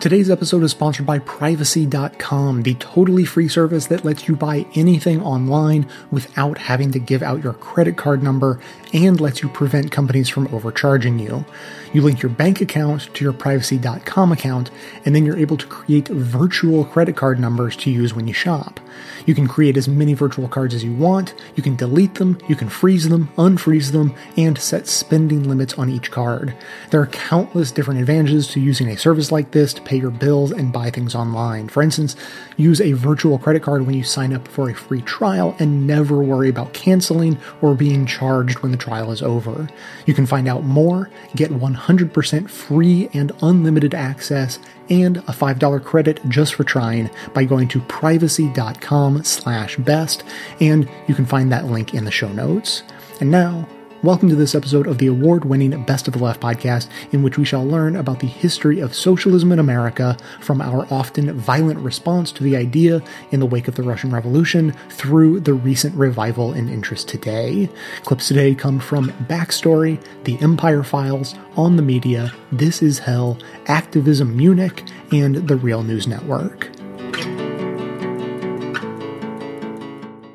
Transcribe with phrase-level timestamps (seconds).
[0.00, 5.20] Today's episode is sponsored by Privacy.com, the totally free service that lets you buy anything
[5.20, 8.58] online without having to give out your credit card number
[8.94, 11.44] and lets you prevent companies from overcharging you.
[11.92, 14.70] You link your bank account to your Privacy.com account,
[15.04, 18.80] and then you're able to create virtual credit card numbers to use when you shop.
[19.26, 22.56] You can create as many virtual cards as you want, you can delete them, you
[22.56, 26.54] can freeze them, unfreeze them, and set spending limits on each card.
[26.90, 30.72] There are countless different advantages to using a service like this pay your bills and
[30.72, 31.68] buy things online.
[31.68, 32.14] For instance,
[32.56, 36.22] use a virtual credit card when you sign up for a free trial and never
[36.22, 39.68] worry about canceling or being charged when the trial is over.
[40.06, 46.20] You can find out more, get 100% free and unlimited access, and a $5 credit
[46.28, 50.22] just for trying by going to privacy.com slash best,
[50.60, 52.84] and you can find that link in the show notes.
[53.20, 53.66] And now,
[54.02, 57.36] Welcome to this episode of the award winning Best of the Left podcast, in which
[57.36, 62.32] we shall learn about the history of socialism in America from our often violent response
[62.32, 66.70] to the idea in the wake of the Russian Revolution through the recent revival in
[66.70, 67.68] interest today.
[68.04, 74.34] Clips today come from Backstory, The Empire Files, On the Media, This Is Hell, Activism
[74.34, 76.70] Munich, and The Real News Network.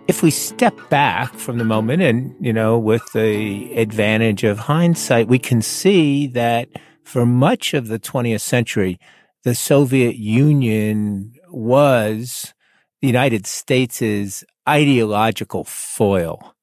[0.07, 5.27] If we step back from the moment and, you know, with the advantage of hindsight,
[5.27, 6.69] we can see that
[7.03, 8.99] for much of the 20th century,
[9.43, 12.53] the Soviet Union was
[13.01, 16.55] the United States' ideological foil.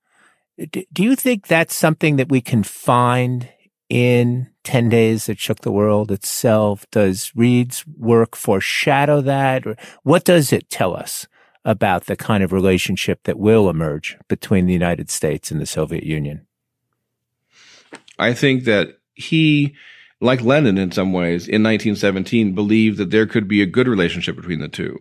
[0.70, 3.48] Do you think that's something that we can find
[3.88, 6.86] in 10 Days That Shook the World itself?
[6.92, 9.66] Does Reed's work foreshadow that?
[9.66, 11.26] Or what does it tell us
[11.64, 16.04] about the kind of relationship that will emerge between the United States and the Soviet
[16.04, 16.46] Union?
[18.19, 19.74] I think that he,
[20.20, 24.36] like Lenin in some ways, in 1917, believed that there could be a good relationship
[24.36, 24.98] between the two.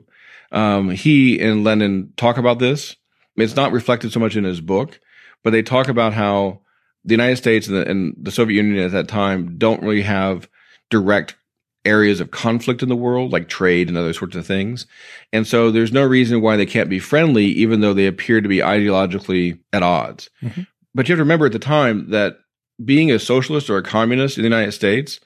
[0.52, 2.96] Um, he and Lenin talk about this.
[3.38, 5.00] It's not reflected so much in his book,
[5.44, 6.62] but they talk about how
[7.06, 10.50] the United States and the, and the Soviet Union at that time don't really have
[10.90, 11.36] direct
[11.84, 14.86] areas of conflict in the world, like trade and other sorts of things.
[15.34, 18.48] And so there's no reason why they can't be friendly, even though they appear to
[18.48, 20.30] be ideologically at odds.
[20.44, 20.62] Mm-hmm.
[20.94, 22.38] But you have to remember at the time that
[22.84, 25.20] being a socialist or a communist in the United States,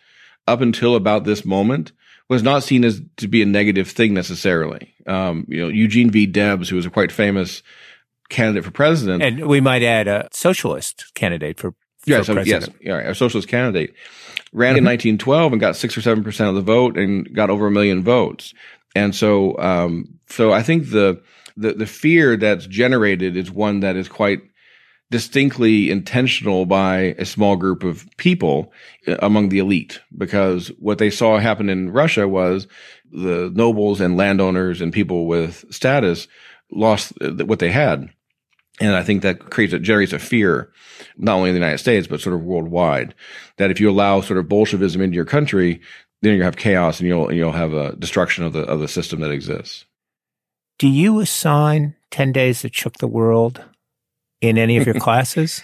[0.47, 1.91] up until about this moment,
[2.29, 4.93] was not seen as to be a negative thing necessarily.
[5.07, 6.25] Um, you know, Eugene V.
[6.25, 7.61] Debs, who was a quite famous
[8.29, 13.16] candidate for president, and we might add a socialist candidate for, yes, yes, yeah, a
[13.16, 13.93] socialist candidate.
[14.53, 14.77] Ran mm-hmm.
[14.79, 17.71] in 1912 and got six or seven percent of the vote and got over a
[17.71, 18.53] million votes.
[18.95, 21.21] And so, um, so I think the,
[21.57, 24.41] the the fear that's generated is one that is quite
[25.11, 28.72] distinctly intentional by a small group of people
[29.07, 29.99] uh, among the elite.
[30.17, 32.67] Because what they saw happen in Russia was
[33.11, 36.27] the nobles and landowners and people with status
[36.72, 38.09] lost uh, what they had
[38.79, 40.71] and I think that creates a, generates a fear,
[41.17, 43.13] not only in the United States, but sort of worldwide,
[43.57, 45.81] that if you allow sort of Bolshevism into your country,
[46.21, 48.87] then you have chaos and you'll, and you'll have a destruction of the, of the
[48.87, 49.85] system that exists.
[50.77, 53.63] Do you assign 10 days that shook the world
[54.41, 55.63] in any of your classes?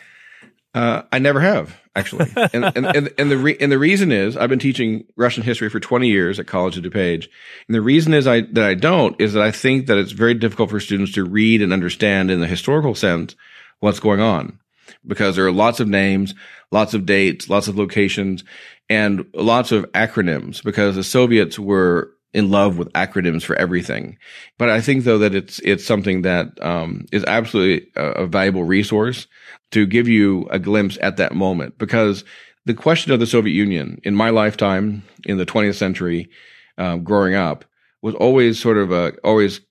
[0.73, 4.38] Uh, I never have actually, and, and, and, and the re- and the reason is
[4.38, 7.28] I've been teaching Russian history for 20 years at College of DuPage,
[7.68, 10.34] and the reason is I that I don't is that I think that it's very
[10.34, 13.35] difficult for students to read and understand in the historical sense
[13.79, 14.59] what's going on.
[15.06, 16.35] Because there are lots of names,
[16.72, 18.44] lots of dates, lots of locations,
[18.90, 20.63] and lots of acronyms.
[20.63, 24.18] Because the Soviets were in love with acronyms for everything.
[24.58, 28.64] But I think though that it's it's something that um, is absolutely a, a, valuable
[28.64, 29.28] resource
[29.72, 32.24] to give you a glimpse at that moment because
[32.66, 36.30] the question of the Soviet Union in my lifetime in the 20th century,
[36.78, 37.66] uh, growing up,
[38.02, 39.62] was always sort of a always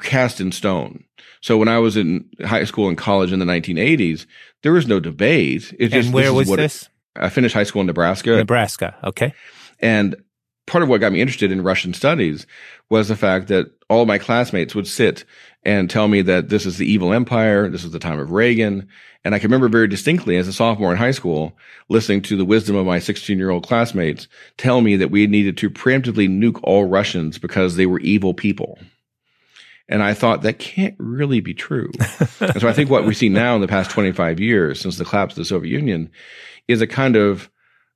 [0.00, 1.04] cast in stone.
[1.40, 4.26] So when I was in high school and college in the 1980s,
[4.62, 5.74] there was no debate.
[5.78, 6.82] It just, and where this was this?
[6.84, 8.36] It, I finished high school in Nebraska.
[8.36, 9.34] Nebraska, okay.
[9.80, 10.16] And
[10.72, 12.46] part of what got me interested in Russian studies
[12.88, 15.26] was the fact that all my classmates would sit
[15.64, 18.88] and tell me that this is the evil empire, this is the time of Reagan.
[19.22, 21.54] And I can remember very distinctly as a sophomore in high school,
[21.90, 25.58] listening to the wisdom of my 16 year old classmates tell me that we needed
[25.58, 28.78] to preemptively nuke all Russians because they were evil people.
[29.90, 31.90] And I thought that can't really be true.
[32.40, 35.04] and so I think what we see now in the past 25 years since the
[35.04, 36.10] collapse of the Soviet Union
[36.66, 37.50] is a kind of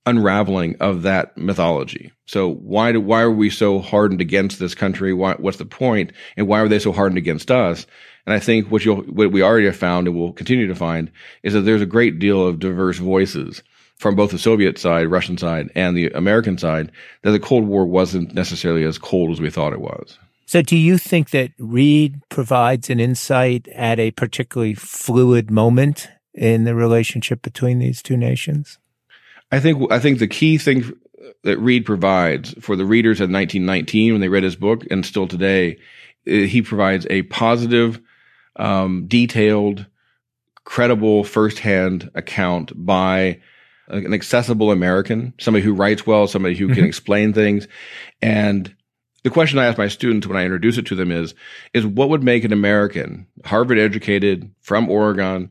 [0.06, 2.12] unraveling of that mythology.
[2.24, 5.12] So why do, why are we so hardened against this country?
[5.12, 6.12] Why, what's the point?
[6.36, 7.86] And why are they so hardened against us?
[8.24, 11.10] And I think what you'll, what we already have found and will continue to find
[11.42, 13.62] is that there's a great deal of diverse voices
[13.98, 16.92] from both the Soviet side, Russian side, and the American side,
[17.22, 20.18] that the Cold War wasn't necessarily as cold as we thought it was.
[20.44, 26.64] So, do you think that Reed provides an insight at a particularly fluid moment in
[26.64, 28.78] the relationship between these two nations?
[29.50, 30.92] I think I think the key thing
[31.44, 35.28] that Reed provides for the readers in 1919 when they read his book, and still
[35.28, 35.78] today,
[36.24, 38.00] he provides a positive,
[38.56, 39.86] um, detailed,
[40.64, 43.40] credible, firsthand account by
[43.88, 46.86] an accessible American, somebody who writes well, somebody who can mm-hmm.
[46.86, 47.68] explain things,
[48.20, 48.74] and
[49.26, 51.34] the question I ask my students when I introduce it to them is,
[51.74, 55.50] is what would make an American, Harvard educated, from Oregon,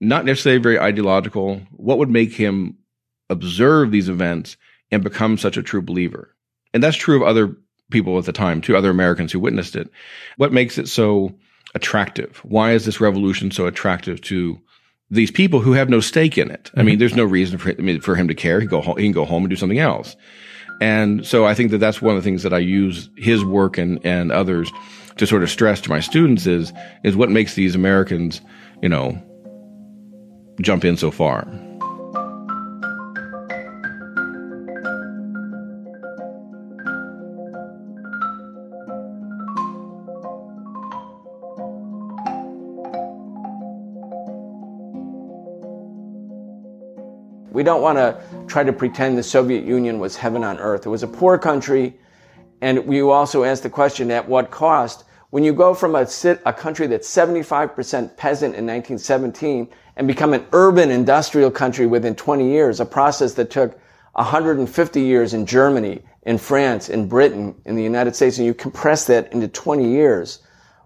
[0.00, 2.78] not necessarily very ideological, what would make him
[3.30, 4.56] observe these events
[4.90, 6.34] and become such a true believer?
[6.74, 7.56] And that's true of other
[7.90, 9.90] people at the time, too, other Americans who witnessed it.
[10.36, 11.34] What makes it so
[11.74, 12.38] attractive?
[12.38, 14.60] Why is this revolution so attractive to
[15.10, 16.70] these people who have no stake in it?
[16.76, 17.00] I mean, mm-hmm.
[17.00, 18.60] there's no reason for, for him to care.
[18.60, 20.16] He, go home, he can go home and do something else.
[20.80, 23.76] And so I think that that's one of the things that I use his work
[23.76, 24.72] and, and others
[25.16, 26.72] to sort of stress to my students is,
[27.04, 28.40] is what makes these Americans,
[28.82, 29.20] you know,
[30.62, 31.46] jump in so far.
[47.60, 50.86] We don't want to try to pretend the Soviet Union was heaven on earth.
[50.86, 51.94] It was a poor country,
[52.62, 55.04] and we also ask the question at what cost?
[55.28, 56.08] When you go from a,
[56.46, 62.50] a country that's 75% peasant in 1917 and become an urban industrial country within 20
[62.50, 63.78] years, a process that took
[64.14, 69.04] 150 years in Germany, in France, in Britain, in the United States, and you compress
[69.04, 70.38] that into 20 years,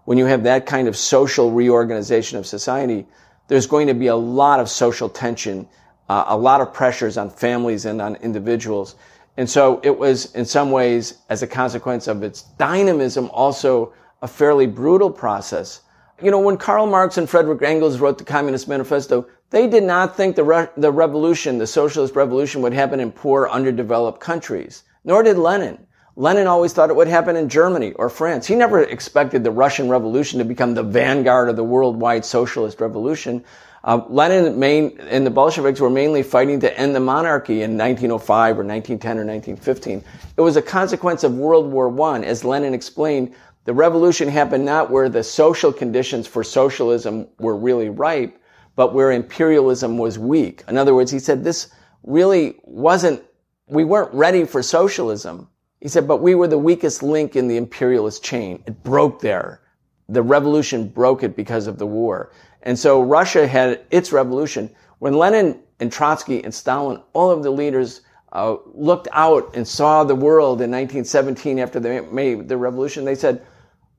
[0.03, 3.07] when you have that kind of social reorganization of society,
[3.47, 5.69] there's going to be a lot of social tension
[6.09, 8.95] uh, a lot of pressures on families and on individuals.
[9.37, 14.27] And so it was, in some ways, as a consequence of its dynamism, also a
[14.27, 15.81] fairly brutal process.
[16.21, 20.15] You know, when Karl Marx and Frederick Engels wrote the Communist Manifesto, they did not
[20.15, 24.83] think the, re- the revolution, the socialist revolution, would happen in poor, underdeveloped countries.
[25.03, 25.85] Nor did Lenin.
[26.15, 28.47] Lenin always thought it would happen in Germany or France.
[28.47, 33.43] He never expected the Russian Revolution to become the vanguard of the worldwide socialist revolution.
[33.85, 38.57] Uh, Lenin main, and the Bolsheviks were mainly fighting to end the monarchy in 1905
[38.57, 40.03] or 1910 or 1915.
[40.35, 42.21] It was a consequence of World War I.
[42.21, 43.35] As Lenin explained,
[43.65, 48.41] the revolution happened not where the social conditions for socialism were really ripe,
[48.75, 50.63] but where imperialism was weak.
[50.67, 51.67] In other words, he said this
[52.01, 53.23] really wasn't,
[53.67, 55.47] we weren't ready for socialism.
[55.79, 58.63] He said, but we were the weakest link in the imperialist chain.
[58.65, 59.61] It broke there.
[60.09, 62.31] The revolution broke it because of the war.
[62.65, 64.69] And so Russia had its revolution.
[64.99, 68.01] When Lenin and Trotsky and Stalin, all of the leaders
[68.33, 73.15] uh, looked out and saw the world in 1917 after they made the revolution, they
[73.15, 73.45] said,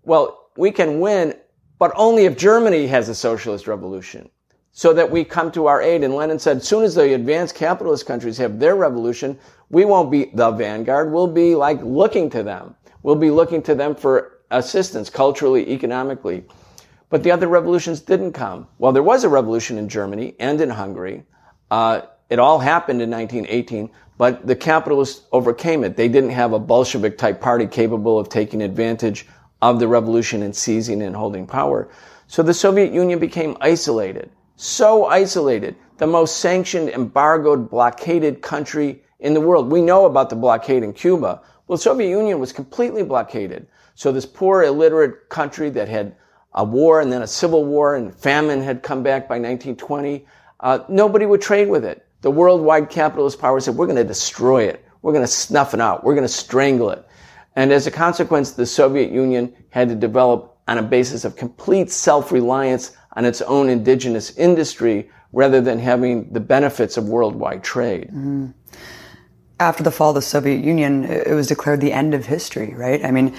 [0.03, 1.35] well, we can win,
[1.79, 4.29] but only if Germany has a socialist revolution
[4.73, 6.03] so that we come to our aid.
[6.03, 9.39] And Lenin said, soon as the advanced capitalist countries have their revolution,
[9.71, 11.13] we won't be the vanguard.
[11.13, 12.75] We'll be like looking to them.
[13.03, 16.45] We'll be looking to them for assistance culturally, economically.
[17.09, 18.67] But the other revolutions didn't come.
[18.79, 21.25] Well, there was a revolution in Germany and in Hungary.
[21.71, 25.97] Uh, it all happened in 1918, but the capitalists overcame it.
[25.97, 29.27] They didn't have a Bolshevik type party capable of taking advantage
[29.63, 31.89] of the revolution and seizing and holding power.
[32.27, 34.31] So the Soviet Union became isolated.
[34.57, 35.77] So isolated.
[35.99, 39.71] The most sanctioned, embargoed, blockaded country in the world.
[39.71, 41.41] We know about the blockade in Cuba.
[41.67, 43.67] Well, the Soviet Union was completely blockaded.
[43.95, 46.17] So this poor, illiterate country that had
[46.57, 50.27] a war and then a civil war and famine had come back by 1920.
[50.59, 52.07] Uh, nobody would trade with it.
[52.23, 54.85] The worldwide capitalist power said, we're going to destroy it.
[55.03, 56.03] We're going to snuff it out.
[56.03, 57.07] We're going to strangle it.
[57.55, 61.91] And as a consequence, the Soviet Union had to develop on a basis of complete
[61.91, 68.11] self-reliance on its own indigenous industry rather than having the benefits of worldwide trade.
[68.13, 68.55] Mm.
[69.61, 73.05] After the fall of the Soviet Union, it was declared the end of history, right?
[73.05, 73.37] I mean,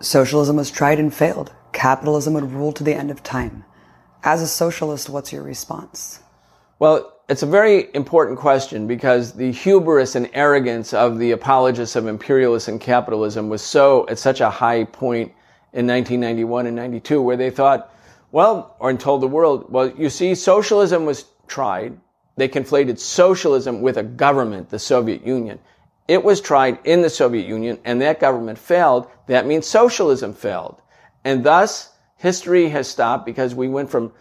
[0.00, 3.64] socialism was tried and failed capitalism would rule to the end of time.
[4.22, 6.20] As a socialist, what's your response?
[6.78, 12.06] Well, it's a very important question because the hubris and arrogance of the apologists of
[12.06, 15.32] imperialism and capitalism was so at such a high point
[15.72, 17.92] in 1991 and 92 where they thought,
[18.30, 21.98] well, or told the world, well, you see, socialism was tried.
[22.36, 25.58] They conflated socialism with a government, the Soviet Union.
[26.06, 29.08] It was tried in the Soviet Union and that government failed.
[29.26, 30.80] That means socialism failed.
[31.26, 34.12] And thus, history has stopped because we went from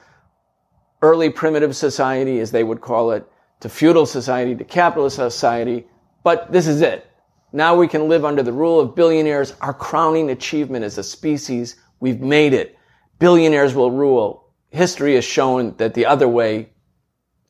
[1.04, 5.86] early primitive society, as they would call it, to feudal society to capitalist society,
[6.24, 7.06] but this is it.
[7.54, 9.54] Now we can live under the rule of billionaires.
[9.62, 12.76] Our crowning achievement as a species, we've made it.
[13.20, 14.50] Billionaires will rule.
[14.72, 16.72] History has shown that the other way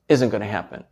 [0.10, 0.84] isn't going to happen.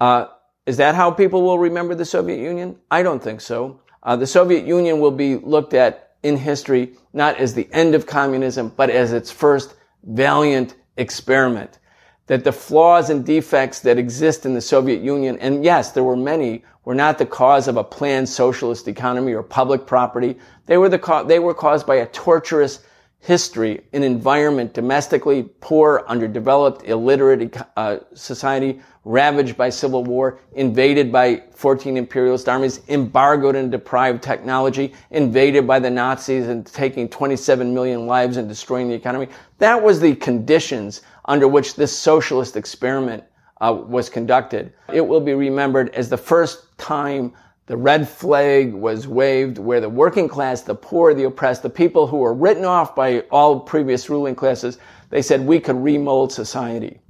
[0.00, 0.26] Uh,
[0.66, 2.76] is that how people will remember the Soviet Union?
[2.92, 3.80] I don't think so.
[4.04, 8.06] Uh, the Soviet Union will be looked at in history not as the end of
[8.06, 9.74] communism, but as its first
[10.04, 11.78] valiant experiment.
[12.26, 16.16] That the flaws and defects that exist in the Soviet Union, and yes, there were
[16.16, 20.38] many, were not the cause of a planned socialist economy or public property.
[20.66, 22.80] They were the co- they were caused by a torturous
[23.22, 31.40] history, an environment domestically poor, underdeveloped, illiterate uh, society, ravaged by civil war, invaded by
[31.52, 38.08] 14 imperialist armies, embargoed and deprived technology, invaded by the Nazis and taking 27 million
[38.08, 39.28] lives and destroying the economy.
[39.58, 43.22] That was the conditions under which this socialist experiment
[43.60, 44.72] uh, was conducted.
[44.92, 47.32] It will be remembered as the first time
[47.66, 52.06] the red flag was waved where the working class, the poor, the oppressed, the people
[52.06, 54.78] who were written off by all previous ruling classes,
[55.10, 57.00] they said we could remold society.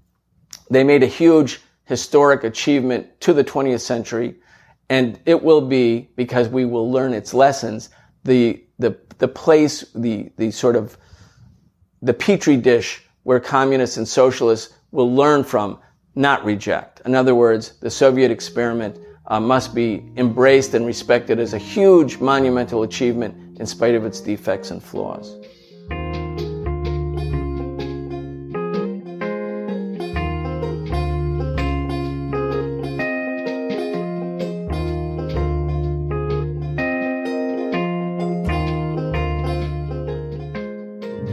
[0.71, 4.37] They made a huge historic achievement to the 20th century,
[4.91, 7.89] and it will be, because we will learn its lessons,
[8.25, 10.99] the, the, the place, the, the sort of,
[12.03, 15.79] the petri dish where communists and socialists will learn from,
[16.15, 17.01] not reject.
[17.07, 22.19] In other words, the Soviet experiment uh, must be embraced and respected as a huge
[22.19, 25.39] monumental achievement in spite of its defects and flaws.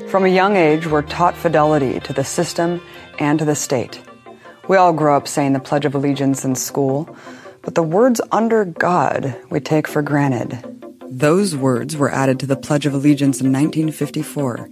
[0.09, 2.81] From a young age, we're taught fidelity to the system
[3.19, 4.01] and to the state.
[4.67, 7.15] We all grow up saying the Pledge of Allegiance in school,
[7.61, 10.63] but the words under God we take for granted.
[11.09, 14.69] Those words were added to the Pledge of Allegiance in 1954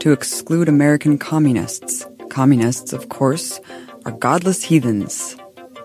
[0.00, 2.06] to exclude American communists.
[2.30, 3.60] Communists, of course,
[4.06, 5.36] are godless heathens.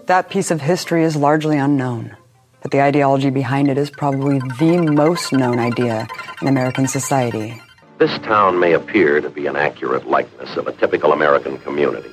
[0.06, 2.16] That piece of history is largely unknown,
[2.62, 6.08] but the ideology behind it is probably the most known idea
[6.42, 7.60] in American society.
[7.98, 12.12] This town may appear to be an accurate likeness of a typical American community,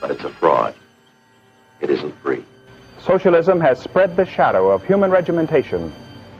[0.00, 0.74] but it's a fraud.
[1.80, 2.44] It isn't free.
[3.06, 5.92] Socialism has spread the shadow of human regimentation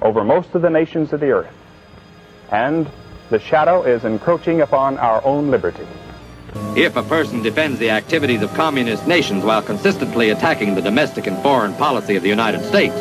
[0.02, 1.54] over most of the nations of the earth,
[2.50, 2.90] and
[3.30, 5.86] the shadow is encroaching upon our own liberty.
[6.74, 11.40] If a person defends the activities of communist nations while consistently attacking the domestic and
[11.40, 12.96] foreign policy of the United States,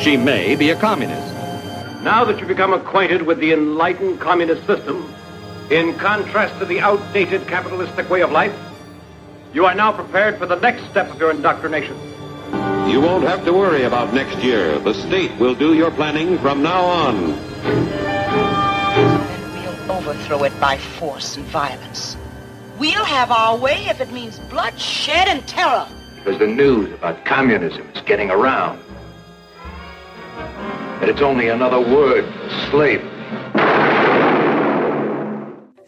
[0.00, 1.34] she may be a communist.
[2.04, 5.12] Now that you've become acquainted with the enlightened communist system,
[5.70, 8.54] in contrast to the outdated capitalistic way of life,
[9.52, 12.11] you are now prepared for the next step of your indoctrination.
[12.92, 14.78] You won't have to worry about next year.
[14.78, 17.28] The state will do your planning from now on.
[17.62, 22.18] Then we'll overthrow it by force and violence.
[22.78, 25.88] We'll have our way if it means bloodshed and terror.
[26.16, 28.78] Because the news about communism is getting around
[31.00, 33.11] And it's only another word for slavery.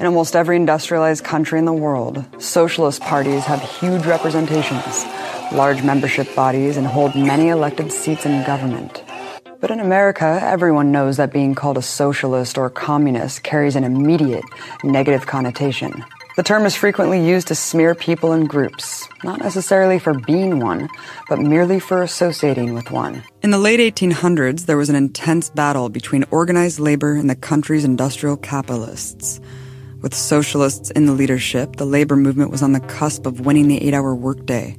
[0.04, 5.02] In almost every industrialized country in the world, socialist parties have huge representations,
[5.50, 9.02] large membership bodies, and hold many elected seats in government.
[9.62, 14.44] But in America, everyone knows that being called a socialist or communist carries an immediate
[14.82, 16.04] negative connotation.
[16.36, 20.90] The term is frequently used to smear people and groups, not necessarily for being one,
[21.30, 23.22] but merely for associating with one.
[23.42, 27.86] In the late 1800s, there was an intense battle between organized labor and the country's
[27.86, 29.40] industrial capitalists.
[30.04, 33.82] With socialists in the leadership, the labor movement was on the cusp of winning the
[33.82, 34.76] eight hour workday,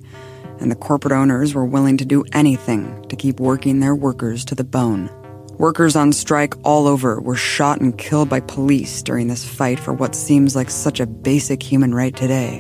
[0.60, 4.54] and the corporate owners were willing to do anything to keep working their workers to
[4.54, 5.10] the bone.
[5.58, 9.94] Workers on strike all over were shot and killed by police during this fight for
[9.94, 12.60] what seems like such a basic human right today.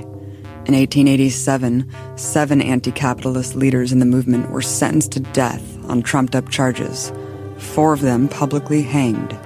[0.66, 6.36] In 1887, seven anti capitalist leaders in the movement were sentenced to death on trumped
[6.36, 7.14] up charges,
[7.60, 9.38] four of them publicly hanged.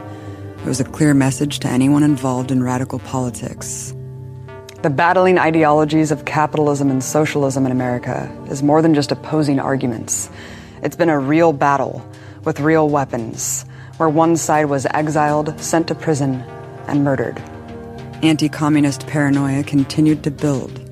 [0.62, 3.96] It was a clear message to anyone involved in radical politics.
[4.82, 10.30] The battling ideologies of capitalism and socialism in America is more than just opposing arguments.
[10.84, 12.06] It's been a real battle
[12.44, 13.63] with real weapons,
[13.98, 16.42] where one side was exiled, sent to prison,
[16.88, 17.39] and murdered.
[18.22, 20.86] Anti communist paranoia continued to build.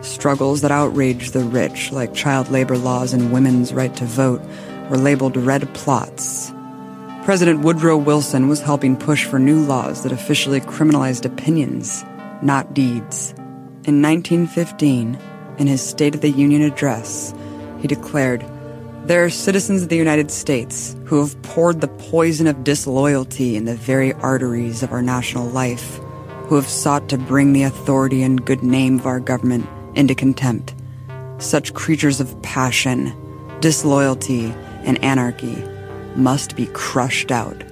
[0.00, 4.40] Struggles that outraged the rich, like child labor laws and women's right to vote,
[4.88, 6.52] were labeled red plots.
[7.24, 12.02] President Woodrow Wilson was helping push for new laws that officially criminalized opinions,
[12.40, 13.32] not deeds.
[13.84, 15.18] In 1915,
[15.58, 17.34] In his State of the Union address,
[17.78, 18.42] he declared,
[19.04, 23.66] There are citizens of the United States who have poured the poison of disloyalty in
[23.66, 25.98] the very arteries of our national life,
[26.46, 30.74] who have sought to bring the authority and good name of our government into contempt.
[31.36, 33.12] Such creatures of passion,
[33.60, 35.62] disloyalty, and anarchy
[36.16, 37.62] must be crushed out.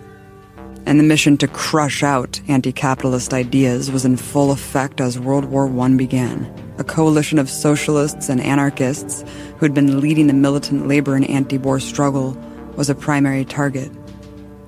[0.86, 5.44] And the mission to crush out anti capitalist ideas was in full effect as World
[5.46, 6.50] War I began.
[6.78, 9.22] A coalition of socialists and anarchists
[9.58, 12.36] who had been leading the militant labor and anti war struggle
[12.76, 13.90] was a primary target.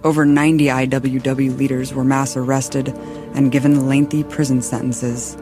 [0.03, 2.89] Over 90 IWW leaders were mass arrested
[3.35, 5.37] and given lengthy prison sentences.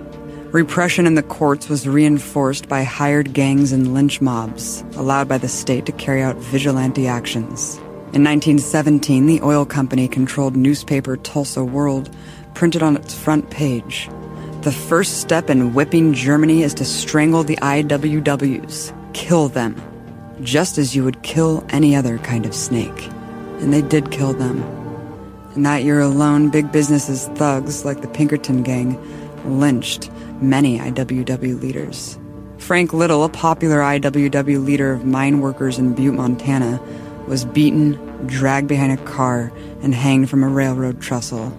[0.52, 5.49] Repression in the courts was reinforced by hired gangs and lynch mobs, allowed by the
[5.49, 7.78] state to carry out vigilante actions.
[8.14, 12.08] In 1917, the oil company controlled newspaper Tulsa World
[12.54, 14.08] printed on its front page
[14.62, 19.76] The first step in whipping Germany is to strangle the IWWs, kill them,
[20.40, 23.08] just as you would kill any other kind of snake.
[23.60, 24.62] And they did kill them.
[25.54, 28.98] In that year alone, big business's thugs, like the Pinkerton Gang,
[29.44, 30.10] lynched
[30.40, 32.18] many IWW leaders.
[32.56, 36.80] Frank Little, a popular IWW leader of mine workers in Butte, Montana,
[37.28, 37.92] was beaten,
[38.26, 41.56] dragged behind a car, and hanged from a railroad trestle.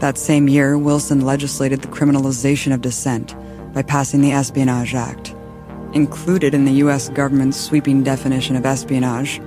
[0.00, 3.34] That same year, Wilson legislated the criminalization of dissent
[3.74, 5.34] by passing the Espionage Act.
[5.92, 7.08] Included in the U.S.
[7.10, 9.40] government's sweeping definition of espionage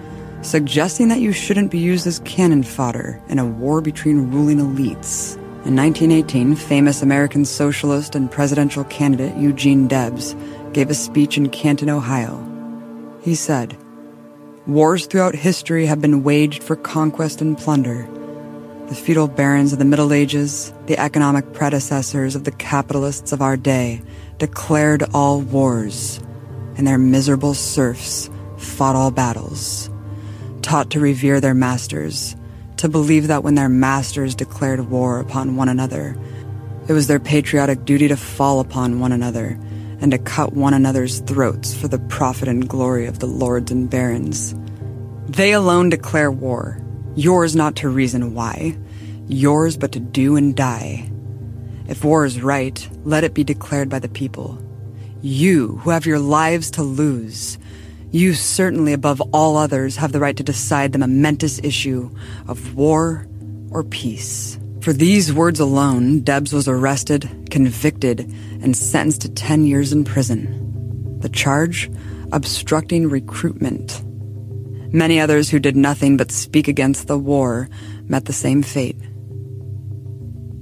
[0.45, 5.35] suggesting that you shouldn't be used as cannon fodder in a war between ruling elites.
[5.65, 10.35] In 1918, famous American socialist and presidential candidate Eugene Debs
[10.73, 12.43] gave a speech in Canton, Ohio.
[13.21, 13.77] He said,
[14.65, 18.07] Wars throughout history have been waged for conquest and plunder.
[18.87, 23.57] The feudal barons of the Middle Ages, the economic predecessors of the capitalists of our
[23.57, 24.01] day,
[24.39, 26.19] declared all wars,
[26.75, 29.89] and their miserable serfs fought all battles
[30.63, 32.35] taught to revere their masters,
[32.77, 36.17] to believe that when their masters declared war upon one another,
[36.87, 39.59] it was their patriotic duty to fall upon one another
[40.03, 43.89] and to cut one another's throats for the profit and glory of the lords and
[43.89, 44.53] barons.
[45.29, 46.77] They alone declare war,
[47.15, 48.77] yours not to reason why,
[49.29, 51.09] yours but to do and die.
[51.87, 54.61] If war is right, let it be declared by the people.
[55.21, 57.57] You, who have your lives to lose,
[58.11, 62.11] you certainly, above all others, have the right to decide the momentous issue
[62.45, 63.25] of war
[63.71, 64.59] or peace.
[64.83, 68.19] For these words alone, Debs was arrested, convicted,
[68.61, 71.19] and sentenced to 10 years in prison.
[71.21, 71.89] The charge?
[72.33, 74.03] Obstructing recruitment.
[74.93, 77.69] Many others who did nothing but speak against the war
[78.09, 78.99] met the same fate.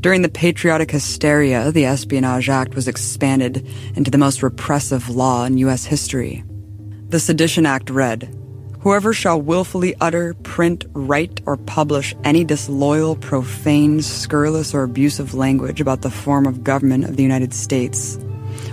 [0.01, 5.57] During the patriotic hysteria, the Espionage Act was expanded into the most repressive law in
[5.57, 5.85] U.S.
[5.85, 6.43] history.
[7.09, 8.37] The Sedition Act read
[8.81, 15.79] Whoever shall willfully utter, print, write, or publish any disloyal, profane, scurrilous, or abusive language
[15.79, 18.17] about the form of government of the United States,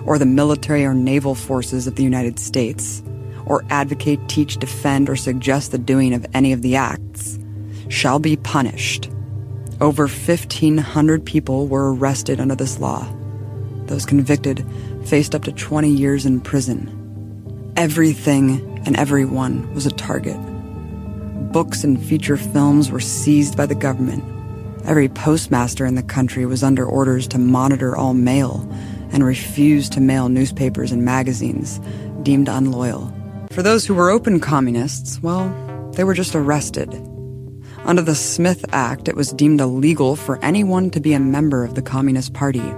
[0.06, 3.02] or the military or naval forces of the United States,
[3.44, 7.38] or advocate, teach, defend, or suggest the doing of any of the acts,
[7.90, 9.10] shall be punished.
[9.78, 13.06] Over 1,500 people were arrested under this law.
[13.84, 14.64] Those convicted
[15.04, 16.94] faced up to 20 years in prison.
[17.76, 20.38] Everything and everyone was a target.
[21.52, 24.24] Books and feature films were seized by the government.
[24.86, 28.66] Every postmaster in the country was under orders to monitor all mail
[29.12, 31.82] and refuse to mail newspapers and magazines
[32.22, 33.12] deemed unloyal.
[33.50, 35.50] For those who were open communists, well,
[35.92, 36.88] they were just arrested.
[37.84, 41.74] Under the Smith Act, it was deemed illegal for anyone to be a member of
[41.74, 42.72] the Communist Party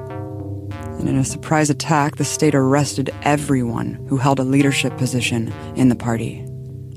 [1.01, 5.89] and in a surprise attack, the state arrested everyone who held a leadership position in
[5.89, 6.47] the party.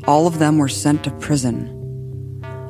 [0.06, 1.70] All of them were sent to prison.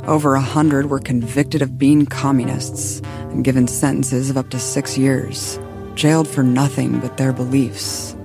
[0.06, 4.96] Over a hundred were convicted of being communists and given sentences of up to six
[4.96, 5.60] years,
[5.96, 8.16] jailed for nothing but their beliefs.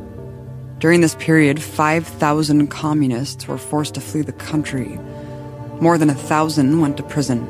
[0.78, 4.98] During this period, 5,000 communists were forced to flee the country.
[5.80, 7.46] More than a thousand went to prison.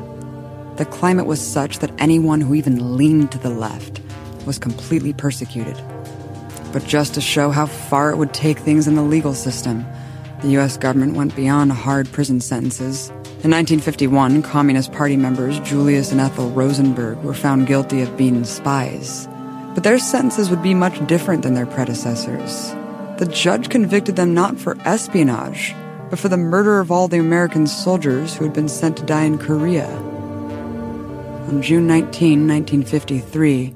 [0.77, 3.99] The climate was such that anyone who even leaned to the left
[4.45, 5.81] was completely persecuted.
[6.71, 9.85] But just to show how far it would take things in the legal system,
[10.41, 13.09] the US government went beyond hard prison sentences.
[13.43, 19.27] In 1951, Communist Party members Julius and Ethel Rosenberg were found guilty of being spies.
[19.73, 22.71] But their sentences would be much different than their predecessors.
[23.17, 25.75] The judge convicted them not for espionage,
[26.09, 29.23] but for the murder of all the American soldiers who had been sent to die
[29.23, 29.87] in Korea.
[31.47, 33.73] On June 19, 1953,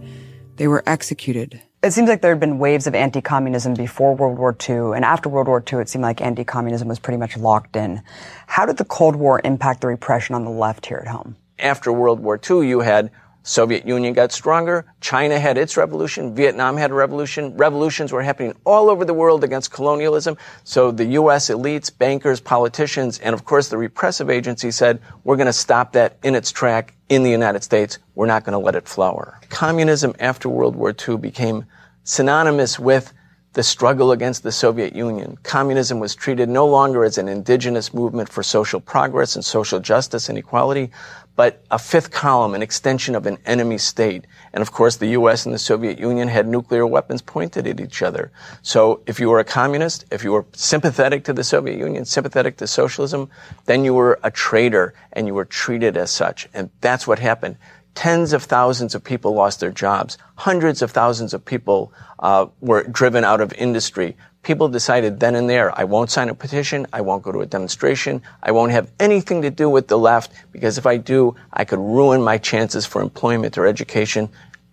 [0.58, 1.62] they were executed.
[1.82, 5.04] It seems like there had been waves of anti communism before World War II, and
[5.04, 8.02] after World War II, it seemed like anti communism was pretty much locked in.
[8.48, 11.36] How did the Cold War impact the repression on the left here at home?
[11.60, 13.12] After World War II, you had
[13.44, 14.86] Soviet Union got stronger.
[15.02, 16.34] China had its revolution.
[16.34, 17.56] Vietnam had a revolution.
[17.58, 20.38] Revolutions were happening all over the world against colonialism.
[20.64, 21.50] So the U.S.
[21.50, 26.18] elites, bankers, politicians, and of course the repressive agency said, we're going to stop that
[26.24, 28.00] in its track in the United States.
[28.16, 29.40] We're not going to let it flower.
[29.50, 31.66] Communism after World War II became
[32.06, 33.14] synonymous with
[33.54, 35.38] the struggle against the Soviet Union.
[35.44, 40.28] Communism was treated no longer as an indigenous movement for social progress and social justice
[40.28, 40.90] and equality,
[41.36, 44.26] but a fifth column, an extension of an enemy state.
[44.54, 48.02] And of course, the US and the Soviet Union had nuclear weapons pointed at each
[48.02, 48.32] other.
[48.64, 52.58] So if you were a communist, if you were sympathetic to the Soviet Union, sympathetic
[52.58, 53.30] to socialism,
[53.66, 56.50] then you were a traitor and you were treated as such.
[56.54, 57.58] And that's what happened
[57.96, 60.18] tens of thousands of people lost their jobs.
[60.36, 64.16] Hundreds of thousands of people uh, were driven out of industry.
[64.42, 67.46] People decided then and there, I won't sign a petition, I won't go to a
[67.46, 71.64] demonstration, I won't have anything to do with the left because if I do, I
[71.64, 74.30] could ruin my chances for employment or education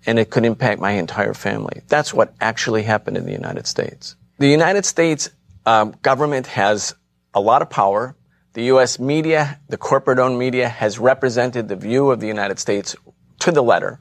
[0.06, 1.83] and it could impact my entire family.
[1.88, 4.16] That's what actually happened in the United States.
[4.38, 5.30] The United States
[5.66, 6.94] um, government has
[7.35, 8.16] a lot of power.
[8.54, 8.98] The U.S.
[8.98, 12.96] media, the corporate owned media, has represented the view of the United States
[13.40, 13.98] to the letter.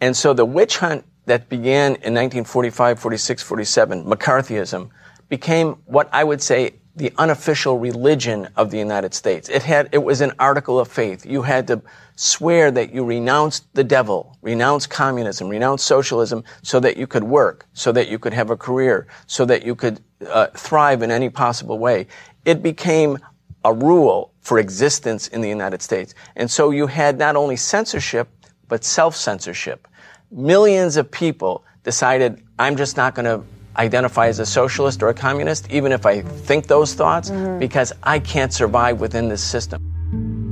[0.00, 4.90] And so the witch hunt that began in 1945, 46, 47, McCarthyism,
[5.28, 9.48] became what I would say the unofficial religion of the United States.
[9.48, 11.24] It had, it was an article of faith.
[11.24, 11.80] You had to
[12.16, 17.66] swear that you renounced the devil, renounce communism, renounce socialism so that you could work,
[17.72, 21.30] so that you could have a career, so that you could uh, thrive in any
[21.30, 22.08] possible way.
[22.44, 23.18] It became
[23.64, 26.14] a rule for existence in the United States.
[26.34, 28.28] And so you had not only censorship,
[28.68, 29.88] but self-censorship.
[30.30, 33.44] Millions of people decided, I'm just not going to
[33.76, 37.58] identify as a socialist or a communist, even if I think those thoughts, mm-hmm.
[37.58, 40.47] because I can't survive within this system.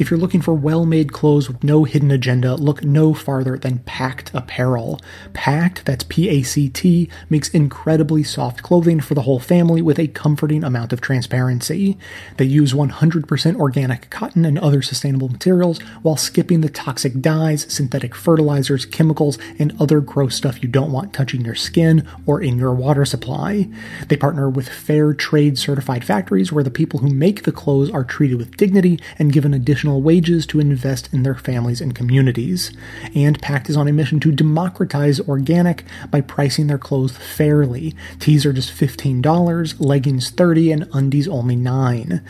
[0.00, 3.80] If you're looking for well made clothes with no hidden agenda, look no farther than
[3.80, 4.98] Pact Apparel.
[5.34, 9.98] Pact, that's P A C T, makes incredibly soft clothing for the whole family with
[9.98, 11.98] a comforting amount of transparency.
[12.38, 18.14] They use 100% organic cotton and other sustainable materials while skipping the toxic dyes, synthetic
[18.14, 22.72] fertilizers, chemicals, and other gross stuff you don't want touching your skin or in your
[22.72, 23.68] water supply.
[24.08, 28.02] They partner with fair trade certified factories where the people who make the clothes are
[28.02, 32.70] treated with dignity and given additional additional wages to invest in their families and communities.
[33.14, 37.94] And Pact is on a mission to democratize organic by pricing their clothes fairly.
[38.20, 42.22] Tees are just $15, leggings 30 and undies only 9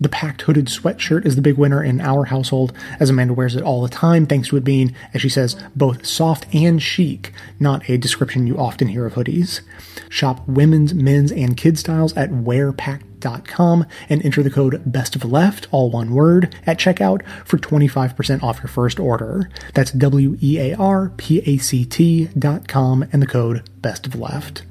[0.00, 3.62] The Pact hooded sweatshirt is the big winner in our household, as Amanda wears it
[3.62, 7.88] all the time, thanks to it being, as she says, both soft and chic, not
[7.88, 9.60] a description you often hear of hoodies.
[10.10, 15.24] Shop women's, men's, and kids styles at wearpact.com com and enter the code best of
[15.24, 19.50] left, all one word, at checkout for 25% off your first order.
[19.74, 24.06] That's W E A R P A C T dot com and the code best
[24.06, 24.62] of left.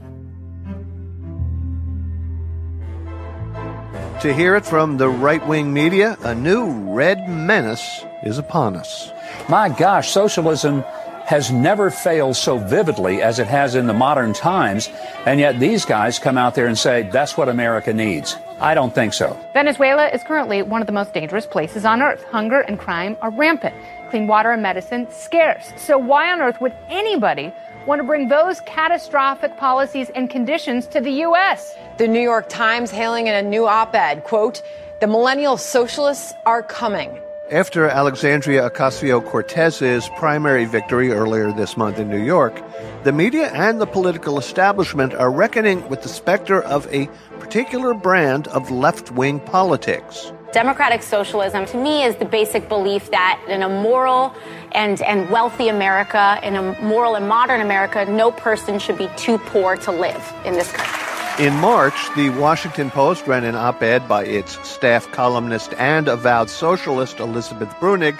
[4.21, 9.11] To hear it from the right wing media, a new red menace is upon us.
[9.49, 10.83] My gosh, socialism
[11.25, 14.89] has never failed so vividly as it has in the modern times.
[15.25, 18.37] And yet these guys come out there and say, that's what America needs.
[18.59, 19.37] I don't think so.
[19.53, 22.23] Venezuela is currently one of the most dangerous places on earth.
[22.25, 23.75] Hunger and crime are rampant.
[24.09, 25.73] Clean water and medicine scarce.
[25.77, 27.51] So why on earth would anybody
[27.87, 31.75] want to bring those catastrophic policies and conditions to the U.S.?
[31.97, 34.61] The New York Times hailing in a new op-ed, quote,
[35.01, 37.19] the millennial socialists are coming.
[37.51, 42.59] After Alexandria Ocasio Cortez's primary victory earlier this month in New York,
[43.03, 47.07] the media and the political establishment are reckoning with the specter of a
[47.39, 50.33] particular brand of left wing politics.
[50.53, 54.33] Democratic socialism, to me, is the basic belief that in a moral
[54.71, 59.37] and, and wealthy America, in a moral and modern America, no person should be too
[59.37, 61.14] poor to live in this country.
[61.37, 66.49] In March, the Washington Post ran an op ed by its staff columnist and avowed
[66.49, 68.17] socialist Elizabeth Bruenig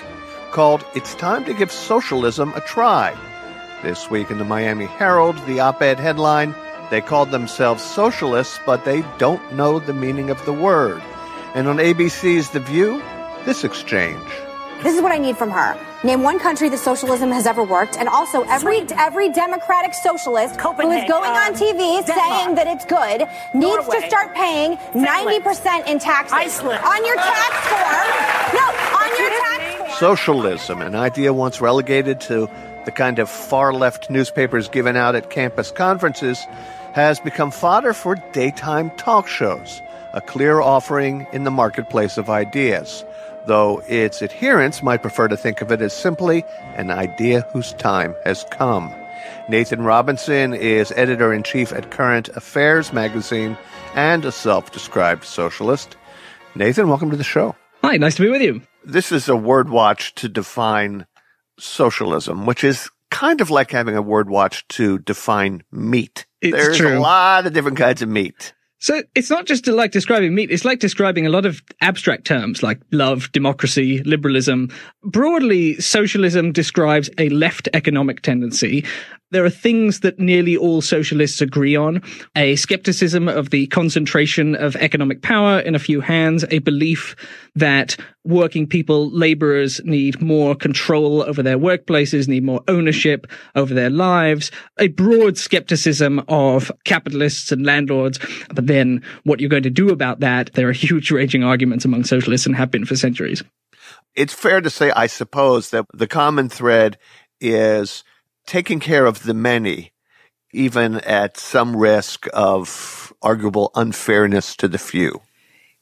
[0.51, 3.15] called It's Time to Give Socialism a Try.
[3.83, 6.53] This week in the Miami Herald, the op ed headline
[6.89, 11.01] They called themselves socialists, but they don't know the meaning of the word.
[11.53, 13.01] And on ABC's The View,
[13.45, 14.29] this exchange.
[14.83, 15.77] This is what I need from her.
[16.03, 20.91] Name one country that socialism has ever worked, and also every every democratic socialist who
[20.91, 25.87] is going on um, TV saying that it's good needs to start paying ninety percent
[25.87, 26.59] in taxes.
[26.59, 28.07] On your tax form.
[28.53, 28.65] No,
[29.01, 29.91] on your tax form.
[29.99, 32.49] Socialism, an idea once relegated to
[32.85, 36.45] the kind of far left newspapers given out at campus conferences,
[36.93, 39.81] has become fodder for daytime talk shows,
[40.13, 43.03] a clear offering in the marketplace of ideas,
[43.47, 46.43] though its adherents might prefer to think of it as simply
[46.75, 48.93] an idea whose time has come.
[49.49, 53.57] Nathan Robinson is editor in chief at Current Affairs magazine
[53.95, 55.95] and a self described socialist.
[56.55, 57.55] Nathan, welcome to the show.
[57.83, 58.61] Hi, nice to be with you.
[58.83, 61.05] This is a word watch to define
[61.59, 66.25] socialism, which is kind of like having a word watch to define meat.
[66.41, 66.97] It's There's true.
[66.97, 68.53] a lot of different kinds of meat.
[68.85, 72.61] So it's not just like describing meat, it's like describing a lot of abstract terms
[72.61, 74.69] like love, democracy, liberalism.
[75.03, 78.85] Broadly, socialism describes a left economic tendency.
[79.31, 82.03] There are things that nearly all socialists agree on.
[82.35, 87.15] A skepticism of the concentration of economic power in a few hands, a belief
[87.55, 93.89] that working people, laborers need more control over their workplaces, need more ownership over their
[93.89, 98.19] lives, a broad skepticism of capitalists and landlords.
[98.53, 102.03] But then what you're going to do about that, there are huge raging arguments among
[102.03, 103.43] socialists and have been for centuries.
[104.15, 106.97] It's fair to say, I suppose, that the common thread
[107.39, 108.03] is
[108.45, 109.91] taking care of the many,
[110.53, 115.21] even at some risk of arguable unfairness to the few.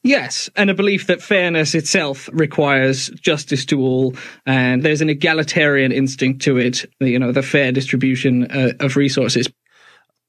[0.04, 5.94] Yes, and a belief that fairness itself requires justice to all, and there's an egalitarian
[5.94, 9.50] instinct to it, you know, the fair distribution uh, of resources.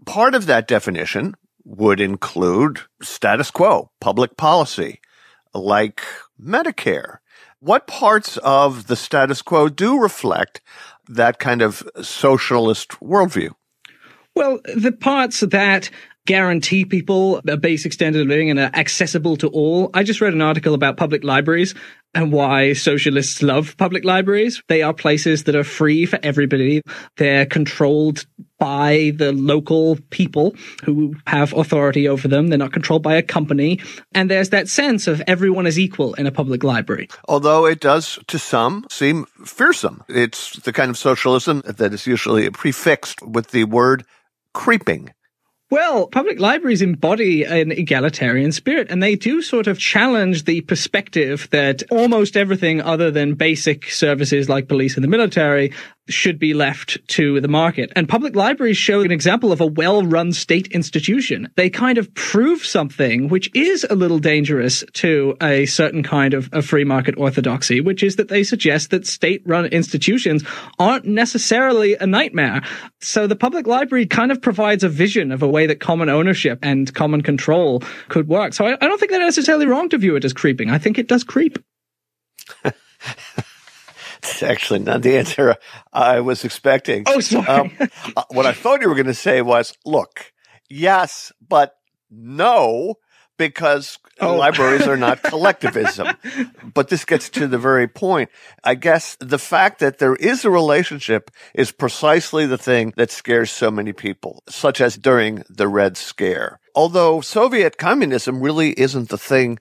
[0.07, 1.35] Part of that definition
[1.65, 5.01] would include status quo, public policy,
[5.53, 6.03] like
[6.41, 7.19] Medicare.
[7.59, 10.61] What parts of the status quo do reflect
[11.09, 13.51] that kind of socialist worldview?
[14.37, 15.91] Well, the parts that
[16.27, 19.91] guarantee people a basic standard of living and are accessible to all.
[19.95, 21.75] I just read an article about public libraries
[22.15, 24.63] and why socialists love public libraries.
[24.69, 26.81] They are places that are free for everybody.
[27.17, 28.25] They're controlled
[28.59, 32.49] by the local people who have authority over them.
[32.49, 33.81] They're not controlled by a company.
[34.15, 37.09] And there's that sense of everyone is equal in a public library.
[37.29, 40.03] Although it does, to some, seem fearsome.
[40.09, 44.05] It's the kind of socialism that is usually prefixed with the word
[44.55, 45.13] creeping.
[45.75, 51.49] Well, public libraries embody an egalitarian spirit, and they do sort of challenge the perspective
[51.51, 55.73] that almost everything other than basic services like police and the military
[56.09, 57.93] should be left to the market.
[57.97, 61.49] And public libraries show an example of a well-run state institution.
[61.57, 66.49] They kind of prove something which is a little dangerous to a certain kind of,
[66.53, 70.45] of free market orthodoxy, which is that they suggest that state-run institutions
[70.79, 72.63] aren't necessarily a nightmare.
[73.01, 76.59] So the public library kind of provides a vision of a way that common ownership
[76.63, 78.53] and common control could work.
[78.53, 80.71] So I, I don't think they're necessarily wrong to view it as creeping.
[80.71, 81.59] I think it does creep.
[84.25, 85.57] It's actually not the answer
[85.93, 87.05] I was expecting.
[87.07, 87.47] Oh, sorry.
[87.47, 87.71] Um,
[88.17, 90.33] uh, what I thought you were going to say was, look,
[90.71, 91.77] yes, but
[92.11, 92.95] no,
[93.37, 94.37] because Oh.
[94.37, 96.07] libraries are not collectivism.
[96.73, 98.31] but this gets to the very point.
[98.63, 103.51] I guess the fact that there is a relationship is precisely the thing that scares
[103.51, 106.61] so many people, such as during the Red Scare.
[106.77, 109.59] Although Soviet communism really isn't the thing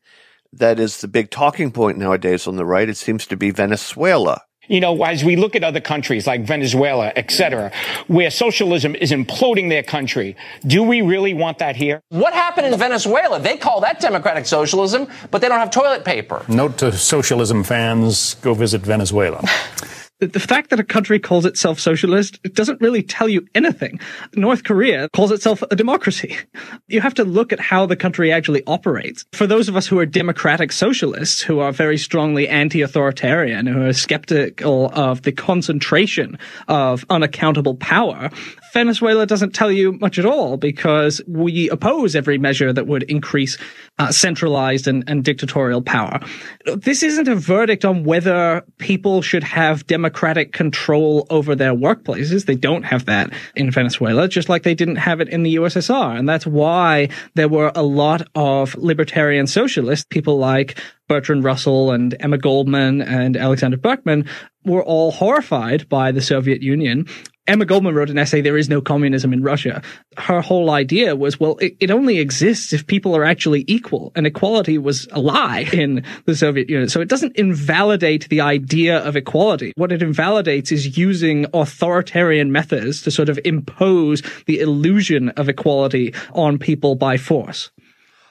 [0.56, 4.42] that is the big talking point nowadays on the right, it seems to be Venezuela.
[4.70, 7.72] You know, as we look at other countries like Venezuela, et cetera,
[8.08, 12.02] where socialism is imploding their country, do we really want that here?
[12.10, 13.40] What happened in Venezuela?
[13.42, 16.46] They call that democratic socialism, but they don't have toilet paper.
[16.48, 19.44] Note to socialism fans go visit Venezuela.
[20.28, 24.00] The- fact that a country calls itself socialist it doesn't really tell you anything.
[24.36, 26.38] North Korea calls itself a democracy.
[26.90, 29.26] You have to look at how the country actually operates.
[29.34, 33.94] For those of us who are democratic socialists, who are very strongly anti-authoritarian, who are
[33.94, 38.30] skeptical of the concentration of unaccountable power,
[38.74, 43.58] Venezuela doesn't tell you much at all because we oppose every measure that would increase
[44.00, 46.20] uh, centralized and, and dictatorial power.
[46.66, 52.46] This isn't a verdict on whether people should have democratic control over their workplaces.
[52.46, 56.18] They don't have that in Venezuela, just like they didn't have it in the USSR.
[56.18, 62.16] And that's why there were a lot of libertarian socialists, people like Bertrand Russell and
[62.20, 64.28] Emma Goldman and Alexander Berkman
[64.66, 67.06] were all horrified by the Soviet Union
[67.46, 69.82] Emma Goldman wrote an essay, There is no communism in Russia.
[70.18, 74.14] Her whole idea was, well, it, it, only exists if people are actually equal.
[74.16, 76.88] And equality was a lie in the Soviet Union.
[76.88, 79.74] So it doesn't invalidate the idea of equality.
[79.76, 86.14] What it invalidates is using authoritarian methods to sort of impose the illusion of equality
[86.32, 87.72] on people by force.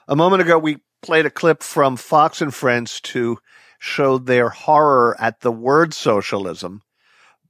[0.09, 3.39] A moment ago, we played a clip from Fox and Friends to
[3.79, 6.81] show their horror at the word socialism.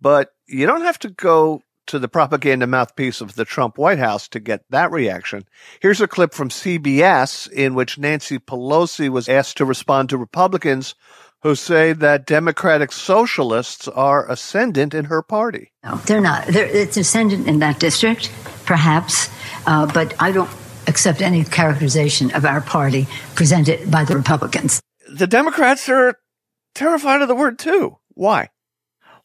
[0.00, 4.28] But you don't have to go to the propaganda mouthpiece of the Trump White House
[4.28, 5.44] to get that reaction.
[5.80, 10.94] Here's a clip from CBS in which Nancy Pelosi was asked to respond to Republicans
[11.42, 15.72] who say that Democratic socialists are ascendant in her party.
[15.82, 16.46] No, they're not.
[16.46, 18.30] They're, it's ascendant in that district,
[18.64, 19.28] perhaps,
[19.66, 20.50] uh, but I don't
[20.86, 24.80] accept any characterization of our party presented by the Republicans.
[25.12, 26.14] The Democrats are
[26.76, 27.98] terrified of the word too.
[28.14, 28.50] Why?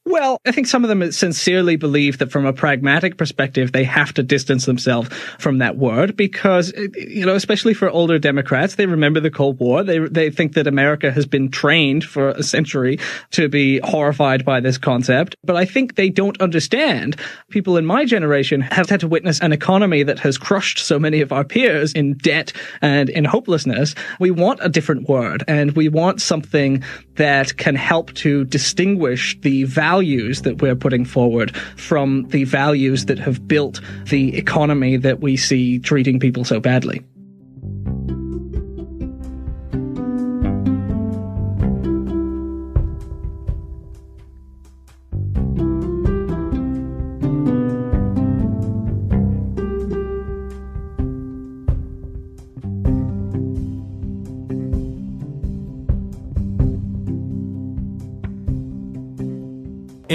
[0.09, 4.13] Well, I think some of them sincerely believe that from a pragmatic perspective, they have
[4.13, 8.85] to distance themselves from that word because, eh, you know, especially for older Democrats, they
[8.85, 9.83] remember the Cold War.
[9.83, 12.99] They, they think that America has been trained for a century
[13.31, 15.35] to be horrified by this concept.
[15.43, 17.17] But I think they don't understand.
[17.49, 21.19] People in my generation have had to witness an economy that has crushed so many
[21.19, 23.93] of our peers in debt and in hopelessness.
[24.21, 26.81] We want a different word and we want something
[27.15, 29.65] that can help to distinguish the
[29.97, 33.81] values that we're putting forward from the values that have built
[34.11, 37.01] the economy that we see treating people so badly.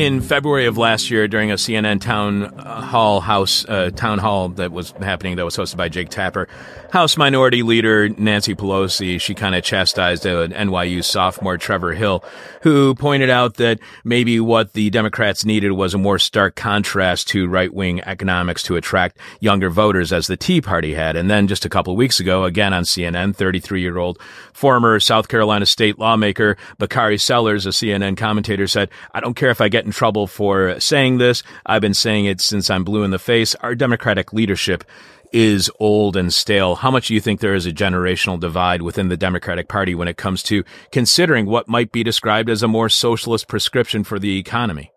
[0.03, 4.73] In February of last year during a CNN town hall house uh, town hall that
[4.73, 6.49] was happening that was hosted by Jake Tapper.
[6.91, 12.23] House Minority Leader Nancy Pelosi, she kind of chastised an NYU sophomore Trevor Hill,
[12.63, 17.49] who pointed out that maybe what the Democrats needed was a more stark contrast to
[17.49, 21.17] right wing economics to attract younger voters as the Tea Party had.
[21.17, 24.21] And then just a couple weeks ago, again on CNN, 33 year old
[24.53, 29.61] former South Carolina state lawmaker Bakari Sellers, a CNN commentator, said, I don't care if
[29.63, 31.43] I get in trouble for saying this.
[31.67, 33.55] I've been saying it since I'm blue in the face.
[33.57, 34.85] Our Democratic leadership
[35.33, 36.77] is old and stale.
[36.77, 40.09] How much do you think there is a generational divide within the Democratic Party when
[40.09, 44.39] it comes to considering what might be described as a more socialist prescription for the
[44.39, 44.91] economy?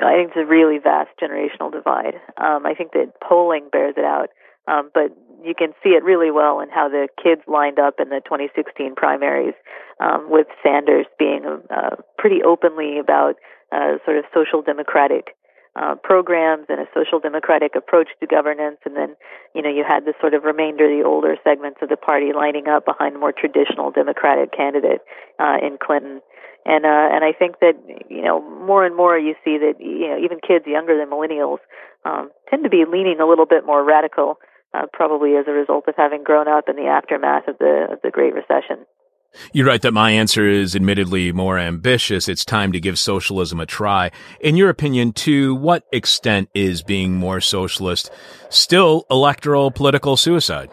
[0.00, 2.14] I think it's a really vast generational divide.
[2.36, 4.28] Um, I think that polling bears it out,
[4.68, 5.10] um, but
[5.44, 8.94] you can see it really well in how the kids lined up in the 2016
[8.94, 9.54] primaries,
[10.00, 13.36] um, with Sanders being uh, pretty openly about
[13.76, 15.36] uh, sort of social democratic
[15.76, 18.78] uh, programs and a social democratic approach to governance.
[18.86, 19.14] And then,
[19.54, 22.66] you know, you had the sort of remainder, the older segments of the party lining
[22.66, 25.04] up behind a more traditional democratic candidate
[25.38, 26.20] uh, in Clinton.
[26.64, 27.78] And uh, and I think that
[28.10, 31.62] you know more and more you see that you know even kids younger than millennials
[32.04, 34.40] um, tend to be leaning a little bit more radical,
[34.74, 38.00] uh, probably as a result of having grown up in the aftermath of the of
[38.02, 38.82] the Great Recession.
[39.52, 42.28] You write that my answer is admittedly more ambitious.
[42.28, 44.10] It's time to give socialism a try.
[44.40, 48.10] In your opinion, to what extent is being more socialist
[48.48, 50.70] still electoral political suicide?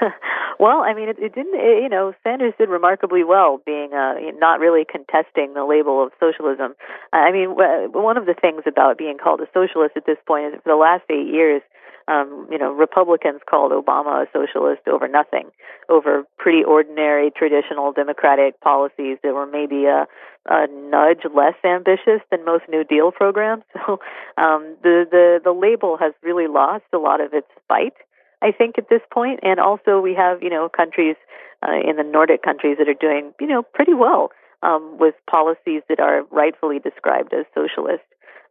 [0.58, 1.54] well, I mean, it, it didn't.
[1.54, 6.12] It, you know, Sanders did remarkably well, being uh, not really contesting the label of
[6.20, 6.74] socialism.
[7.12, 10.60] I mean, one of the things about being called a socialist at this point is
[10.62, 11.62] for the last eight years,
[12.08, 15.50] um, you know, Republicans called Obama a socialist over nothing,
[15.88, 20.06] over pretty ordinary traditional democratic policies that were maybe a,
[20.48, 23.62] a nudge less ambitious than most New Deal programs.
[23.86, 24.00] So
[24.36, 27.96] um, the the the label has really lost a lot of its bite,
[28.42, 29.40] I think, at this point.
[29.42, 31.16] And also, we have you know countries
[31.62, 34.30] uh, in the Nordic countries that are doing you know pretty well
[34.62, 38.04] um, with policies that are rightfully described as socialist.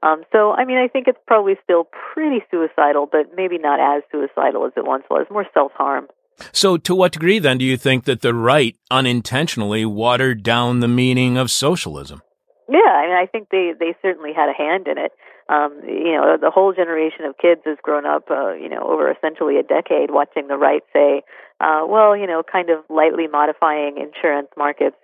[0.04, 4.04] Um, so, I mean, I think it's probably still pretty suicidal, but maybe not as
[4.12, 6.08] suicidal as it once was, more self harm.
[6.52, 10.88] So, to what degree then do you think that the right unintentionally watered down the
[10.88, 12.22] meaning of socialism?
[12.70, 15.14] Yeah, I mean, I think they they certainly had a hand in it.
[15.50, 19.10] Um, you know, the whole generation of kids has grown up, uh, you know, over
[19.10, 21.24] essentially a decade watching the right say,
[21.62, 24.98] uh, well, you know, kind of lightly modifying insurance markets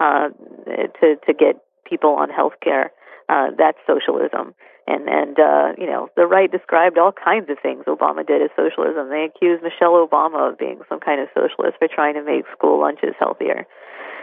[0.00, 0.30] uh,
[1.00, 2.90] to to get people on health care
[3.30, 4.54] uh, that's socialism.
[4.90, 8.50] And and uh, you know the right described all kinds of things Obama did as
[8.58, 9.08] socialism.
[9.08, 12.80] They accused Michelle Obama of being some kind of socialist for trying to make school
[12.80, 13.66] lunches healthier.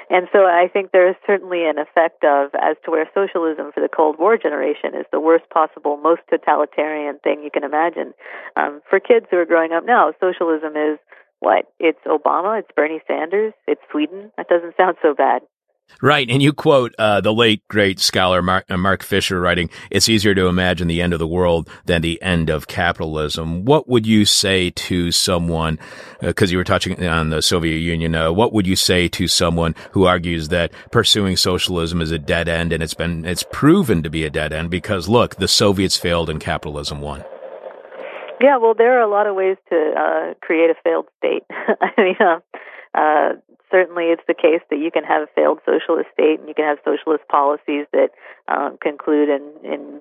[0.10, 3.82] And so I think there is certainly an effect of as to where socialism for
[3.82, 8.14] the Cold War generation is the worst possible, most totalitarian thing you can imagine.
[8.56, 10.98] Um, for kids who are growing up now, socialism is
[11.40, 11.68] what?
[11.80, 14.32] It's Obama, it's Bernie Sanders, it's Sweden.
[14.38, 15.42] That doesn't sound so bad.
[16.02, 16.30] Right.
[16.30, 20.36] And you quote uh, the late, great scholar Mark, uh, Mark, Fisher writing, It's easier
[20.36, 23.66] to imagine the end of the world than the end of capitalism.
[23.66, 25.80] What would you say to someone,
[26.22, 29.28] because uh, you were touching on the Soviet Union, uh, what would you say to
[29.28, 34.04] someone who argues that pursuing socialism is a dead end and it's been, it's proven
[34.04, 37.24] to be a dead end because look, the Soviets failed and capitalism won?
[38.40, 41.44] Yeah, well, there are a lot of ways to uh, create a failed state.
[41.50, 42.40] I mean, uh,
[42.94, 43.30] uh,
[43.72, 46.66] certainly it's the case that you can have a failed socialist state and you can
[46.66, 48.10] have socialist policies that
[48.48, 50.00] um, conclude in, in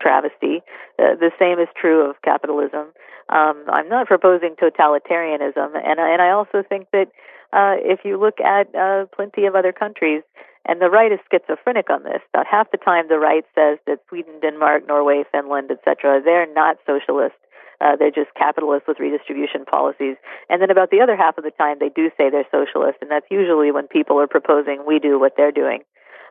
[0.00, 0.62] travesty.
[0.98, 2.92] Uh, the same is true of capitalism.
[3.28, 7.08] Um, I'm not proposing totalitarianism, and and I also think that
[7.52, 10.22] uh, if you look at uh, plenty of other countries,
[10.66, 12.22] and the right is schizophrenic on this.
[12.32, 16.76] About half the time, the right says that Sweden, Denmark, Norway, Finland, etc., they're not
[16.86, 17.34] socialist.
[17.82, 20.16] Uh, they're just capitalists with redistribution policies.
[20.48, 23.10] And then about the other half of the time, they do say they're socialist, and
[23.10, 25.82] that's usually when people are proposing we do what they're doing.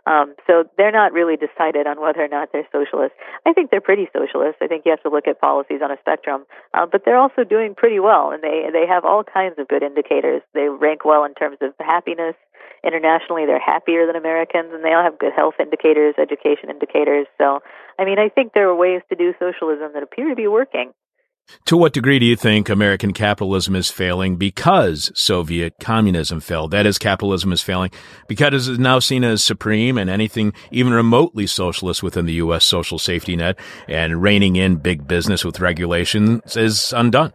[0.07, 3.13] Um, so they're not really decided on whether or not they're socialist.
[3.45, 4.57] I think they're pretty socialist.
[4.61, 7.43] I think you have to look at policies on a spectrum, uh, but they're also
[7.43, 10.41] doing pretty well, and they they have all kinds of good indicators.
[10.55, 12.33] They rank well in terms of happiness.
[12.83, 17.27] Internationally, they're happier than Americans, and they all have good health indicators, education indicators.
[17.37, 17.61] So,
[17.99, 20.93] I mean, I think there are ways to do socialism that appear to be working.
[21.65, 26.71] To what degree do you think American capitalism is failing because Soviet communism failed?
[26.71, 27.91] That is, capitalism is failing
[28.27, 32.65] because it is now seen as supreme and anything even remotely socialist within the U.S.
[32.65, 37.33] social safety net and reining in big business with regulations is undone.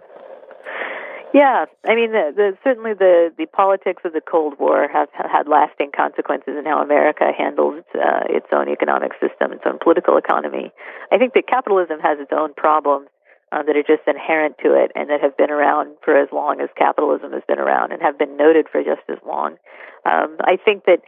[1.34, 5.46] Yeah, I mean, the, the, certainly the, the politics of the Cold War have, had
[5.46, 10.72] lasting consequences in how America handles uh, its own economic system, its own political economy.
[11.12, 13.08] I think that capitalism has its own problems
[13.52, 16.60] uh, that are just inherent to it and that have been around for as long
[16.60, 19.56] as capitalism has been around and have been noted for just as long.
[20.04, 21.02] Um, I think that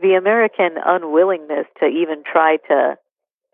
[0.00, 2.96] the American unwillingness to even try to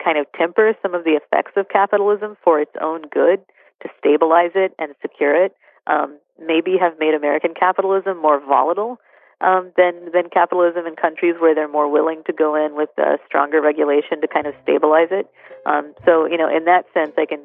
[0.03, 3.41] kind of temper some of the effects of capitalism for its own good,
[3.83, 5.55] to stabilize it and secure it,
[5.87, 8.99] um, maybe have made American capitalism more volatile
[9.41, 13.17] um, than than capitalism in countries where they're more willing to go in with uh,
[13.27, 15.31] stronger regulation to kind of stabilize it.
[15.67, 17.41] Um, so you know, in that sense, I can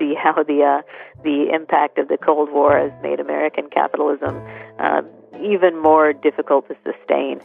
[0.00, 0.82] see how the uh,
[1.22, 4.42] the impact of the Cold War has made American capitalism
[4.80, 5.02] uh,
[5.40, 7.40] even more difficult to sustain.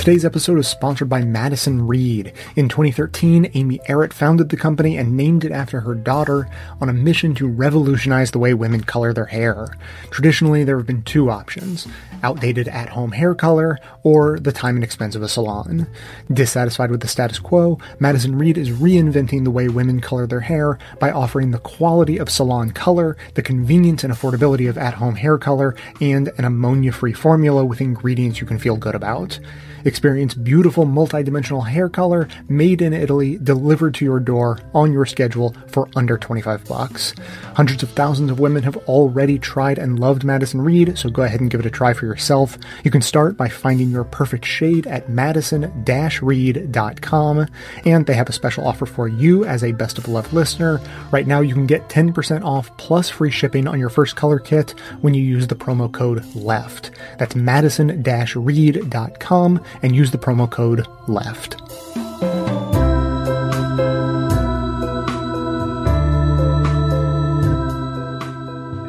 [0.00, 2.32] Today's episode is sponsored by Madison Reed.
[2.56, 6.48] In 2013, Amy Errett founded the company and named it after her daughter
[6.80, 9.68] on a mission to revolutionize the way women color their hair.
[10.10, 11.86] Traditionally, there have been two options
[12.22, 15.86] outdated at home hair color or the time and expense of a salon.
[16.32, 20.78] Dissatisfied with the status quo, Madison Reed is reinventing the way women color their hair
[20.98, 25.36] by offering the quality of salon color, the convenience and affordability of at home hair
[25.36, 29.38] color, and an ammonia free formula with ingredients you can feel good about.
[29.84, 35.54] Experience beautiful multidimensional hair color made in Italy delivered to your door on your schedule
[35.68, 37.14] for under 25 bucks.
[37.54, 41.40] Hundreds of thousands of women have already tried and loved Madison Reed, so go ahead
[41.40, 42.58] and give it a try for yourself.
[42.84, 47.46] You can start by finding your perfect shade at madison-reed.com,
[47.84, 50.80] and they have a special offer for you as a Best of Love listener.
[51.10, 54.74] Right now you can get 10% off plus free shipping on your first color kit
[55.00, 56.90] when you use the promo code LEFT.
[57.18, 61.56] That's madison-reed.com and use the promo code LEFT.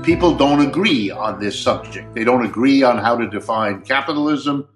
[0.04, 2.14] People don't agree on this subject.
[2.16, 4.68] They don't agree on how to define capitalism.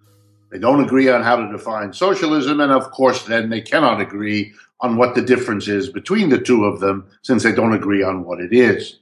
[0.52, 2.60] They don't agree on how to define socialism.
[2.60, 6.66] And of course, then they cannot agree on what the difference is between the two
[6.66, 9.00] of them since they don't agree on what it is.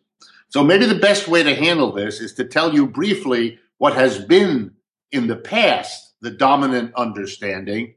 [0.49, 4.19] So maybe the best way to handle this is to tell you briefly what has
[4.19, 4.71] been
[5.11, 7.95] in the past the dominant understanding,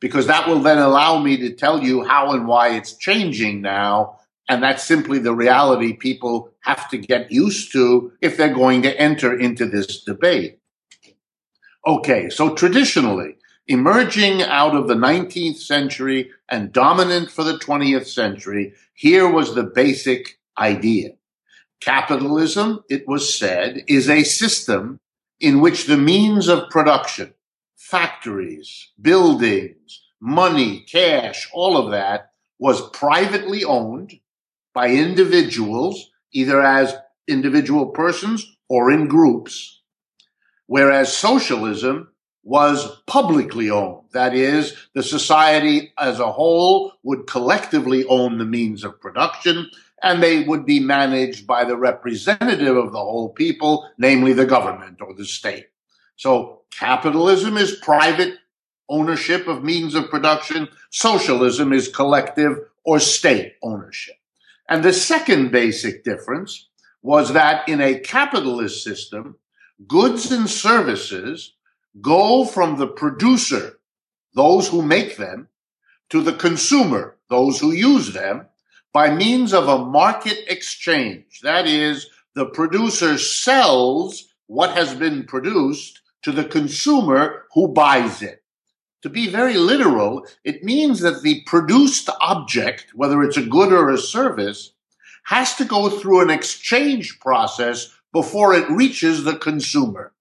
[0.00, 4.18] because that will then allow me to tell you how and why it's changing now.
[4.48, 8.98] And that's simply the reality people have to get used to if they're going to
[8.98, 10.58] enter into this debate.
[11.86, 13.36] Okay, so traditionally,
[13.68, 19.64] emerging out of the 19th century and dominant for the 20th century, here was the
[19.64, 21.10] basic idea.
[21.80, 24.98] Capitalism, it was said, is a system
[25.40, 27.34] in which the means of production
[27.90, 34.12] factories, buildings, money, cash, all of that was privately owned
[34.74, 36.96] by individuals, either as
[37.28, 39.82] individual persons or in groups,
[40.66, 42.08] whereas socialism
[42.42, 44.02] was publicly owned.
[44.12, 49.70] That is, the society as a whole would collectively own the means of production
[50.02, 55.00] and they would be managed by the representative of the whole people, namely the government
[55.00, 55.66] or the state.
[56.16, 58.34] So capitalism is private
[58.88, 60.68] ownership of means of production.
[60.90, 64.16] Socialism is collective or state ownership.
[64.68, 66.68] And the second basic difference
[67.02, 69.36] was that in a capitalist system,
[69.86, 71.52] goods and services
[72.00, 73.78] go from the producer,
[74.34, 75.48] those who make them,
[76.10, 78.46] to the consumer, those who use them,
[78.92, 81.40] by means of a market exchange.
[81.42, 88.42] That is, the producer sells what has been produced to the consumer who buys it.
[89.02, 93.90] To be very literal, it means that the produced object, whether it's a good or
[93.90, 94.72] a service,
[95.26, 100.14] has to go through an exchange process before it reaches the consumer.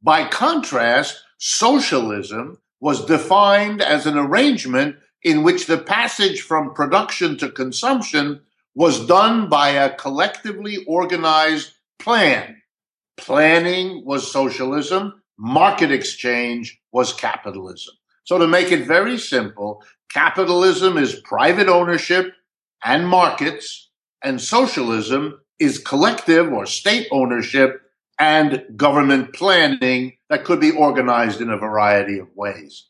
[0.00, 7.50] By contrast, socialism was defined as an arrangement in which the passage from production to
[7.50, 8.42] consumption
[8.76, 12.62] was done by a collectively organized plan.
[13.16, 17.94] Planning was socialism, market exchange was capitalism.
[18.24, 22.32] So to make it very simple, capitalism is private ownership
[22.84, 23.90] and markets,
[24.22, 27.82] and socialism is collective or state ownership
[28.18, 32.86] and government planning that could be organized in a variety of ways.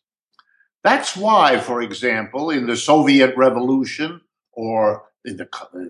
[0.83, 4.21] That's why, for example, in the Soviet Revolution
[4.53, 5.49] or in the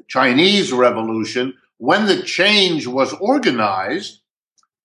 [0.08, 4.20] Chinese Revolution, when the change was organized,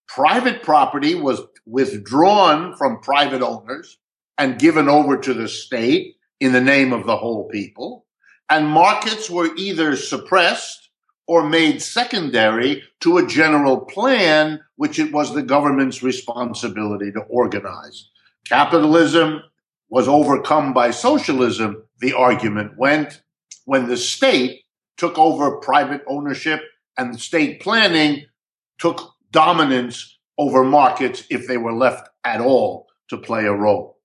[0.07, 3.97] private property was withdrawn from private owners
[4.37, 8.05] and given over to the state in the name of the whole people.
[8.49, 10.89] And markets were either suppressed
[11.27, 18.09] or made secondary to a general plan, which it was the government's responsibility to organize.
[18.47, 19.41] Capitalism
[19.89, 23.21] was overcome by socialism, the argument went,
[23.65, 24.61] when the state
[24.97, 26.61] took over private ownership
[26.97, 28.25] and state planning
[28.79, 33.99] took dominance over markets if they were left at all to play a role.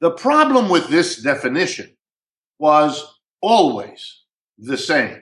[0.00, 1.90] The problem with this definition
[2.58, 4.20] was always
[4.58, 5.20] the same.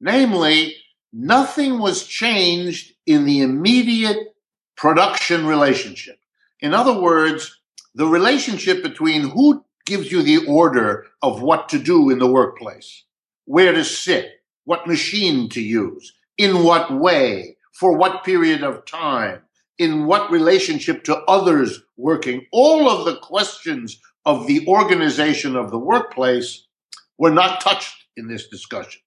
[0.00, 0.74] Namely,
[1.12, 4.34] nothing was changed in the immediate
[4.76, 6.18] production relationship.
[6.60, 7.60] In other words,
[7.94, 13.04] the relationship between who gives you the order of what to do in the workplace,
[13.44, 19.40] where to sit, what machine to use, in what way, for what period of time,
[19.78, 22.44] in what relationship to others working.
[22.52, 26.66] All of the questions of the organization of the workplace
[27.16, 29.00] were not touched in this discussion.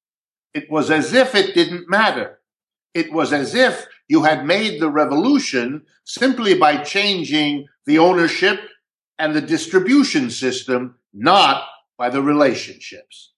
[0.55, 2.39] It was as if it didn't matter.
[2.95, 8.59] It was as if you had made the revolution simply by changing the ownership
[9.19, 11.65] and the distribution system, not
[11.95, 13.33] by the relationships.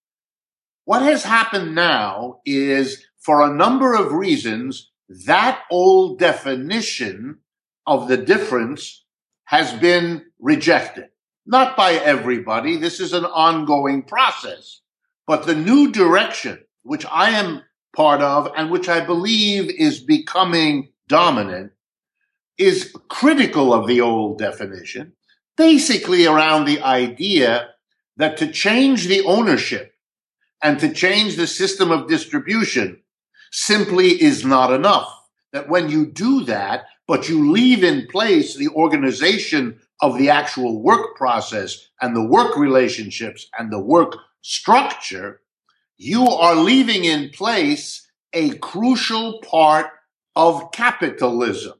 [0.85, 7.39] What has happened now is, for a number of reasons, that old definition
[7.85, 9.03] of the difference
[9.45, 11.09] has been rejected.
[11.45, 12.77] Not by everybody.
[12.77, 14.81] This is an ongoing process.
[15.27, 17.61] But the new direction, which I am
[17.95, 21.71] part of and which I believe is becoming dominant,
[22.57, 25.13] is critical of the old definition
[25.57, 27.69] basically around the idea
[28.17, 29.93] that to change the ownership
[30.61, 33.01] and to change the system of distribution
[33.55, 35.09] simply is not enough.
[35.53, 40.81] That when you do that, but you leave in place the organization of the actual
[40.81, 45.39] work process and the work relationships and the work structure,
[45.97, 49.87] you are leaving in place a crucial part
[50.35, 51.75] of capitalism.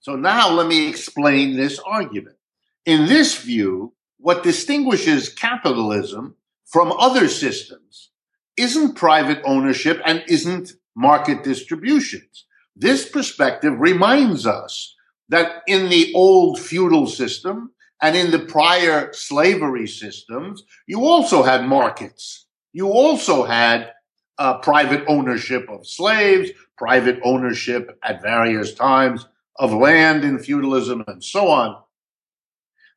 [0.00, 2.36] So now let me explain this argument.
[2.84, 6.36] In this view, what distinguishes capitalism
[6.66, 8.10] from other systems
[8.58, 12.46] isn't private ownership and isn't market distributions.
[12.74, 14.94] This perspective reminds us
[15.28, 17.70] that in the old feudal system
[18.02, 22.46] and in the prior slavery systems, you also had markets.
[22.72, 23.92] You also had
[24.38, 29.26] uh, private ownership of slaves, private ownership at various times
[29.58, 31.82] of land in feudalism and so on.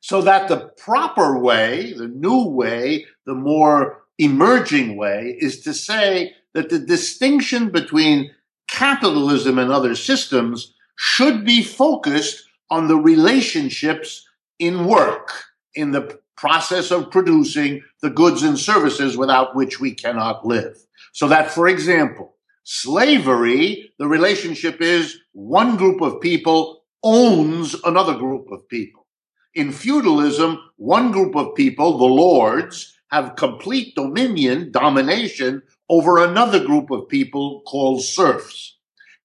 [0.00, 6.34] So that the proper way, the new way, the more emerging way is to say
[6.54, 8.30] that the distinction between
[8.68, 14.26] capitalism and other systems should be focused on the relationships
[14.58, 15.32] in work,
[15.74, 20.76] in the process of producing the goods and services without which we cannot live.
[21.12, 28.50] So that, for example, slavery, the relationship is one group of people owns another group
[28.50, 29.06] of people.
[29.54, 36.90] In feudalism, one group of people, the lords, have complete dominion, domination over another group
[36.90, 38.76] of people called serfs.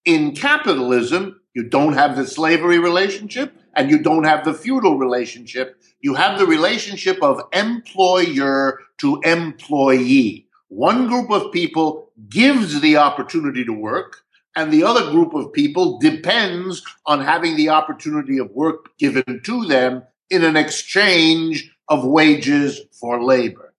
[0.03, 5.80] In capitalism, you don't have the slavery relationship and you don't have the feudal relationship.
[6.01, 10.47] You have the relationship of employer to employee.
[10.70, 14.24] One group of people gives the opportunity to work
[14.55, 19.66] and the other group of people depends on having the opportunity of work given to
[19.66, 20.01] them
[20.32, 23.74] in an exchange of wages for labor.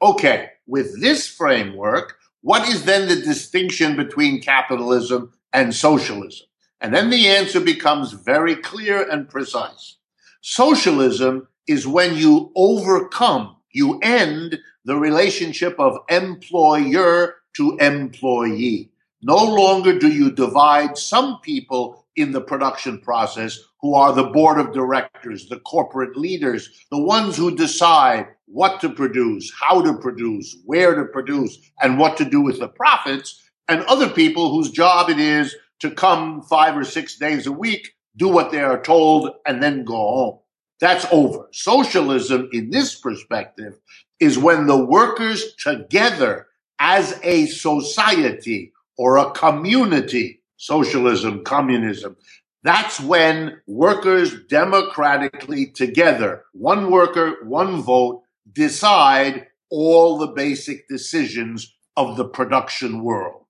[0.00, 6.46] Okay, with this framework, what is then the distinction between capitalism and socialism?
[6.80, 9.96] And then the answer becomes very clear and precise.
[10.40, 18.90] Socialism is when you overcome, you end the relationship of employer to employee.
[19.22, 24.58] No longer do you divide some people in the production process who are the board
[24.58, 30.56] of directors, the corporate leaders, the ones who decide what to produce, how to produce,
[30.64, 35.08] where to produce, and what to do with the profits, and other people whose job
[35.08, 39.30] it is to come five or six days a week, do what they are told,
[39.46, 40.38] and then go home.
[40.80, 41.48] That's over.
[41.52, 43.78] Socialism, in this perspective,
[44.18, 46.48] is when the workers together
[46.78, 52.14] as a society or a community, socialism, communism,
[52.62, 62.18] that's when workers democratically together, one worker, one vote, decide all the basic decisions of
[62.18, 63.46] the production world.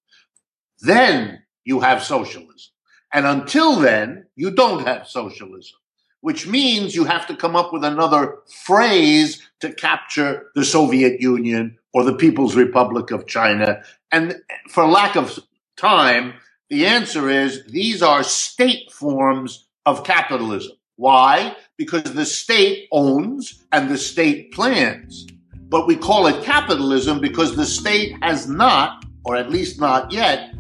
[0.79, 2.71] Then you have socialism.
[3.13, 5.79] And until then, you don't have socialism,
[6.21, 11.77] which means you have to come up with another phrase to capture the Soviet Union
[11.93, 13.83] or the People's Republic of China.
[14.13, 14.37] And
[14.69, 15.41] for lack of
[15.77, 16.35] time,
[16.71, 20.73] the answer is these are state forms of capitalism.
[20.97, 21.57] Why?
[21.77, 25.27] Because the state owns and the state plans.
[25.69, 30.55] But we call it capitalism because the state has not, or at least not yet,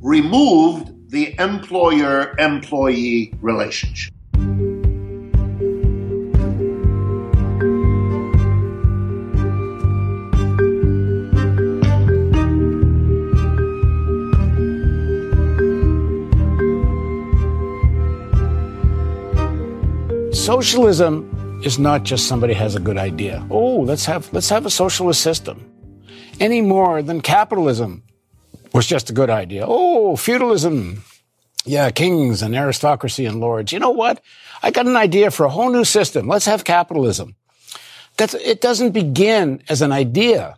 [0.00, 4.14] removed the employer employee relationship.
[20.50, 23.46] Socialism is not just somebody has a good idea.
[23.50, 25.64] Oh, let's have let's have a socialist system.
[26.40, 28.02] Any more than capitalism
[28.74, 29.64] was just a good idea.
[29.64, 31.04] Oh, feudalism.
[31.64, 33.72] Yeah, kings and aristocracy and lords.
[33.72, 34.24] You know what?
[34.60, 36.26] I got an idea for a whole new system.
[36.26, 37.36] Let's have capitalism.
[38.16, 40.56] That's, it doesn't begin as an idea.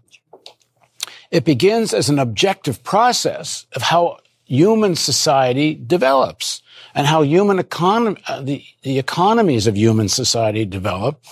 [1.31, 6.62] It begins as an objective process of how human society develops
[6.95, 11.23] and how human economy, uh, the, the economies of human society develop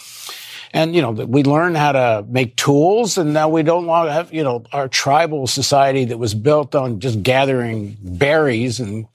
[0.72, 4.12] and, you know, we learn how to make tools and now we don't want to
[4.12, 9.06] have, you know, our tribal society that was built on just gathering berries and,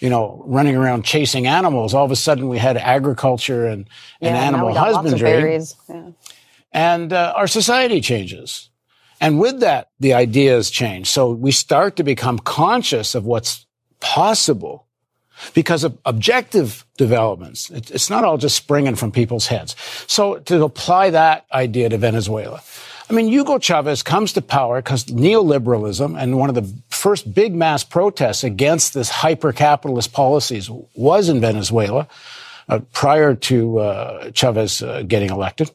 [0.00, 1.94] you know, running around chasing animals.
[1.94, 3.88] All of a sudden we had agriculture and,
[4.20, 5.60] yeah, and animal husbandry.
[5.88, 6.10] Yeah.
[6.72, 8.68] And uh, our society changes.
[9.20, 11.08] And with that, the ideas change.
[11.08, 13.64] So we start to become conscious of what's
[14.00, 14.85] possible
[15.54, 17.70] because of objective developments.
[17.70, 19.76] It's not all just springing from people's heads.
[20.06, 22.62] So to apply that idea to Venezuela,
[23.08, 27.54] I mean, Hugo Chavez comes to power because neoliberalism and one of the first big
[27.54, 32.08] mass protests against this hyper-capitalist policies was in Venezuela
[32.68, 35.70] uh, prior to uh, Chavez uh, getting elected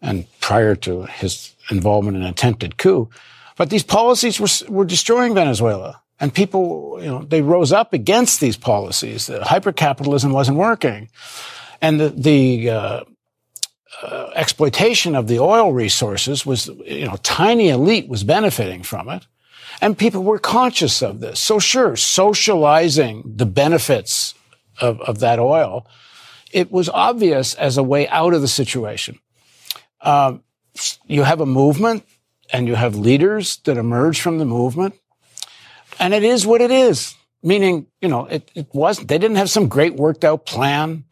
[0.00, 3.10] and prior to his involvement in an attempted coup.
[3.56, 6.00] But these policies were, were destroying Venezuela.
[6.18, 9.26] And people, you know, they rose up against these policies.
[9.26, 11.10] The hypercapitalism wasn't working.
[11.82, 13.04] And the, the uh,
[14.02, 19.26] uh, exploitation of the oil resources was, you know, tiny elite was benefiting from it.
[19.82, 21.38] And people were conscious of this.
[21.38, 24.34] So sure, socializing the benefits
[24.80, 25.86] of, of that oil,
[26.50, 29.18] it was obvious as a way out of the situation.
[30.00, 30.42] Um,
[31.06, 32.04] you have a movement
[32.52, 34.94] and you have leaders that emerge from the movement
[35.98, 37.14] and it is what it is.
[37.42, 41.04] Meaning, you know, it, it wasn't, they didn't have some great worked out plan.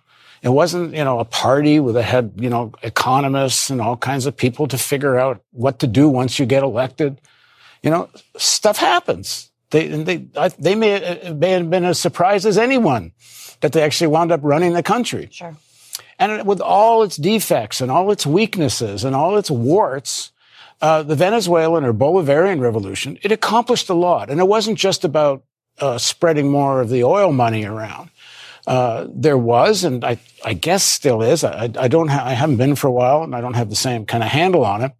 [0.42, 4.26] It wasn't, you know, a party with a head, you know, economists and all kinds
[4.26, 7.20] of people to figure out what to do once you get elected.
[7.82, 9.50] You know, stuff happens.
[9.70, 10.26] They, they,
[10.58, 13.12] they may, may have been as surprised as anyone
[13.60, 15.28] that they actually wound up running the country.
[15.30, 15.56] Sure.
[16.18, 20.32] And with all its defects and all its weaknesses and all its warts,
[20.80, 24.30] uh, the Venezuelan or Bolivarian revolution, it accomplished a lot.
[24.30, 25.44] And it wasn't just about
[25.80, 28.10] uh, spreading more of the oil money around.
[28.66, 31.44] Uh, there was, and I, I, guess still is.
[31.44, 33.76] I, I don't, ha- I haven't been for a while, and I don't have the
[33.76, 34.92] same kind of handle on it.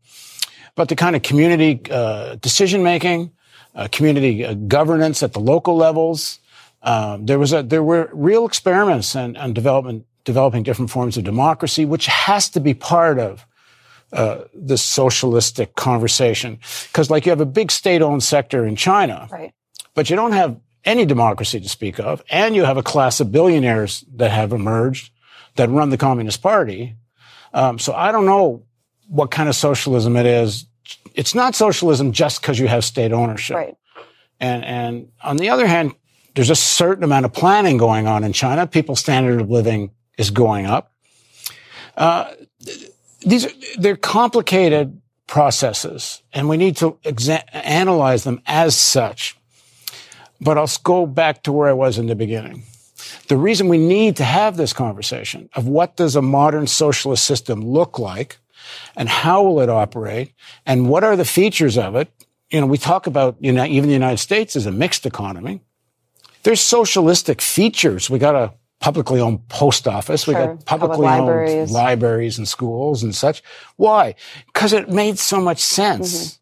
[0.74, 3.30] But the kind of community uh, decision making,
[3.74, 6.40] uh, community uh, governance at the local levels,
[6.82, 11.24] um, there was a, there were real experiments and, and development developing different forms of
[11.24, 13.46] democracy, which has to be part of
[14.14, 16.58] uh, the socialistic conversation.
[16.88, 19.52] Because, like, you have a big state-owned sector in China, right.
[19.94, 23.32] but you don't have any democracy to speak of, and you have a class of
[23.32, 25.10] billionaires that have emerged
[25.56, 26.96] that run the Communist Party.
[27.52, 28.62] Um, so I don't know
[29.08, 30.66] what kind of socialism it is.
[31.14, 33.56] It's not socialism just because you have state ownership.
[33.56, 33.76] Right.
[34.40, 35.94] And and on the other hand,
[36.34, 38.66] there's a certain amount of planning going on in China.
[38.66, 40.92] People's standard of living is going up.
[41.96, 42.32] Uh,
[43.24, 49.36] these are, they're complicated processes, and we need to exa- analyze them as such.
[50.40, 52.64] But I'll go back to where I was in the beginning.
[53.28, 57.62] The reason we need to have this conversation of what does a modern socialist system
[57.62, 58.38] look like
[58.96, 60.32] and how will it operate
[60.66, 62.10] and what are the features of it?
[62.50, 65.60] You know, we talk about, you know, even the United States is a mixed economy.
[66.42, 68.10] There's socialistic features.
[68.10, 68.52] We got a
[68.84, 70.24] publicly owned post office.
[70.24, 70.34] Sure.
[70.34, 71.70] We got publicly Public owned libraries.
[71.70, 73.42] libraries and schools and such.
[73.76, 74.14] Why?
[74.52, 76.14] Because it made so much sense.
[76.14, 76.40] Mm-hmm.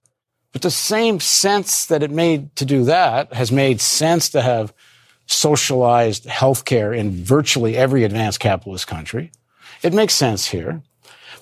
[0.52, 4.74] But the same sense that it made to do that has made sense to have
[5.26, 9.30] socialized healthcare in virtually every advanced capitalist country.
[9.84, 10.82] It makes sense here.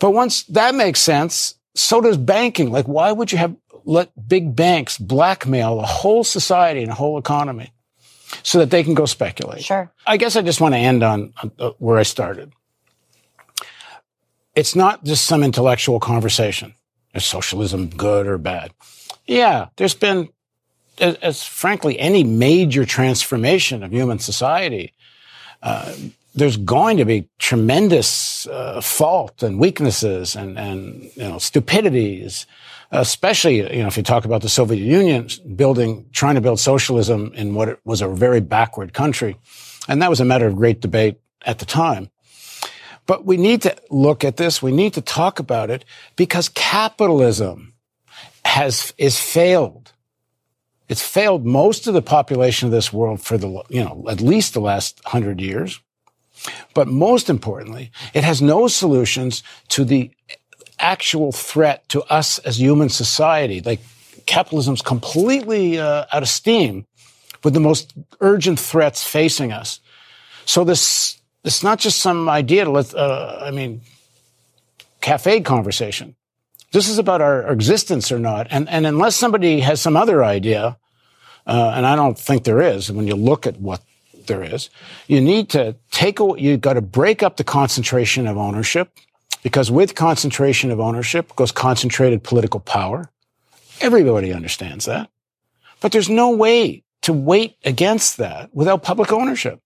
[0.01, 2.71] But once that makes sense, so does banking.
[2.71, 7.17] Like, why would you have let big banks blackmail a whole society and a whole
[7.17, 7.73] economy
[8.43, 9.65] so that they can go speculate?
[9.65, 9.93] Sure.
[10.07, 12.53] I guess I just want to end on uh, where I started.
[14.55, 16.75] It's not just some intellectual conversation.
[17.15, 18.73] Is socialism good or bad?
[19.27, 20.29] Yeah, there's been,
[21.01, 24.93] as, as frankly, any major transformation of human society,
[25.63, 25.95] uh,
[26.35, 32.47] there's going to be tremendous uh, fault and weaknesses and, and you know stupidities,
[32.91, 37.33] especially you know if you talk about the Soviet Union building, trying to build socialism
[37.35, 39.37] in what was a very backward country,
[39.89, 42.11] and that was a matter of great debate at the time.
[43.07, 44.63] But we need to look at this.
[44.63, 45.85] We need to talk about it
[46.17, 47.75] because capitalism
[48.45, 49.93] has is failed.
[50.89, 54.55] It's failed most of the population of this world for the you know at least
[54.55, 55.81] the last hundred years.
[56.75, 60.11] But most importantly, it has no solutions to the
[60.81, 63.61] actual threat to us as human society.
[63.61, 63.81] Like
[64.27, 66.87] capitalism's completely uh, out of steam
[67.43, 69.81] with the most urgent threats facing us.
[70.45, 73.83] So this, it's not just some idea to let, uh, I mean,
[75.01, 76.17] cafe conversation.
[76.73, 78.47] This is about our, existence or not.
[78.51, 80.77] And, and unless somebody has some other idea,
[81.47, 83.83] uh, and I don't think there is, when you look at what
[84.27, 84.71] there is.
[85.09, 88.91] You need to take, a, you've got to break up the concentration of ownership
[89.43, 93.11] because with concentration of ownership goes concentrated political power.
[93.81, 95.11] Everybody understands that.
[95.81, 99.61] But there's no way to wait against that without public ownership.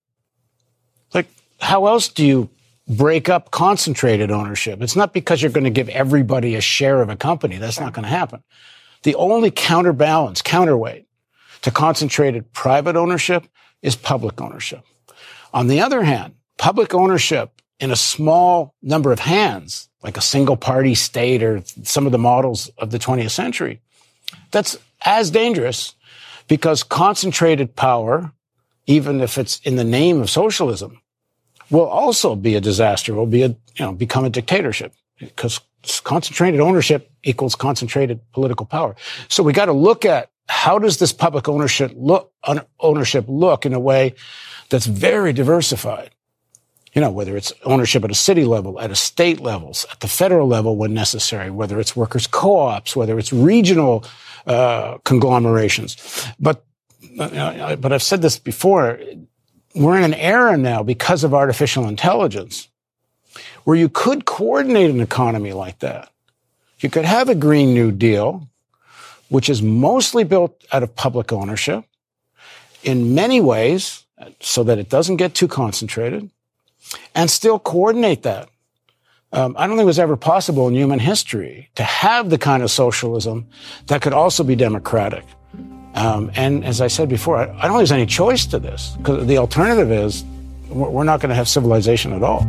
[1.13, 1.27] Like,
[1.61, 2.51] how else do you
[2.87, 4.81] break up concentrated ownership?
[4.81, 7.57] It's not because you're going to give everybody a share of a company.
[7.57, 8.43] That's not going to happen.
[9.03, 11.07] The only counterbalance, counterweight
[11.63, 13.47] to concentrated private ownership
[13.83, 14.85] is public ownership.
[15.53, 20.57] On the other hand, public ownership in a small number of hands, like a single
[20.57, 23.81] party state or some of the models of the 20th century,
[24.51, 25.95] that's as dangerous
[26.49, 28.33] because concentrated power,
[28.87, 31.01] even if it's in the name of socialism,
[31.71, 35.61] will also be a disaster, will be a, you know, become a dictatorship because
[36.03, 38.95] concentrated ownership equals concentrated political power.
[39.29, 42.33] So we got to look at how does this public ownership look,
[42.81, 44.15] ownership look in a way
[44.69, 46.11] that's very diversified?
[46.95, 50.09] You know, whether it's ownership at a city level, at a state levels, at the
[50.09, 54.05] federal level when necessary, whether it's workers co-ops, whether it's regional
[54.47, 55.97] uh, conglomerations.
[56.39, 56.65] But
[57.19, 58.99] uh, but I've said this before.
[59.75, 62.69] We're in an era now because of artificial intelligence
[63.65, 66.13] where you could coordinate an economy like that.
[66.79, 68.49] You could have a Green New Deal
[69.29, 71.85] which is mostly built out of public ownership
[72.83, 74.05] in many ways
[74.41, 76.31] so that it doesn't get too concentrated
[77.15, 78.49] and still coordinate that.
[79.33, 82.63] Um, I don't think it was ever possible in human history to have the kind
[82.63, 83.49] of socialism
[83.87, 85.25] that could also be democratic.
[85.95, 88.95] Um, and as I said before, I, I don't think there's any choice to this
[88.99, 90.25] because the alternative is
[90.69, 92.47] we're not going to have civilization at all.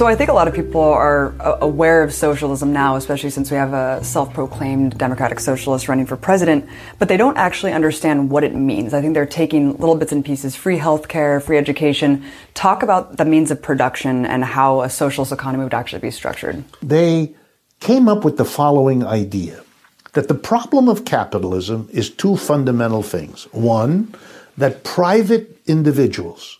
[0.00, 3.58] So I think a lot of people are aware of socialism now, especially since we
[3.58, 6.66] have a self-proclaimed democratic socialist running for president,
[6.98, 8.94] but they don't actually understand what it means.
[8.94, 12.24] I think they're taking little bits and pieces, free healthcare, free education.
[12.54, 16.64] Talk about the means of production and how a socialist economy would actually be structured.
[16.80, 17.34] They
[17.80, 19.62] came up with the following idea
[20.14, 23.48] that the problem of capitalism is two fundamental things.
[23.52, 24.14] One,
[24.56, 26.56] that private individuals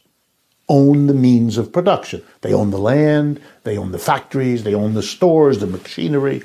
[0.70, 2.22] own the means of production.
[2.40, 6.42] They own the land, they own the factories, they own the stores, the machinery.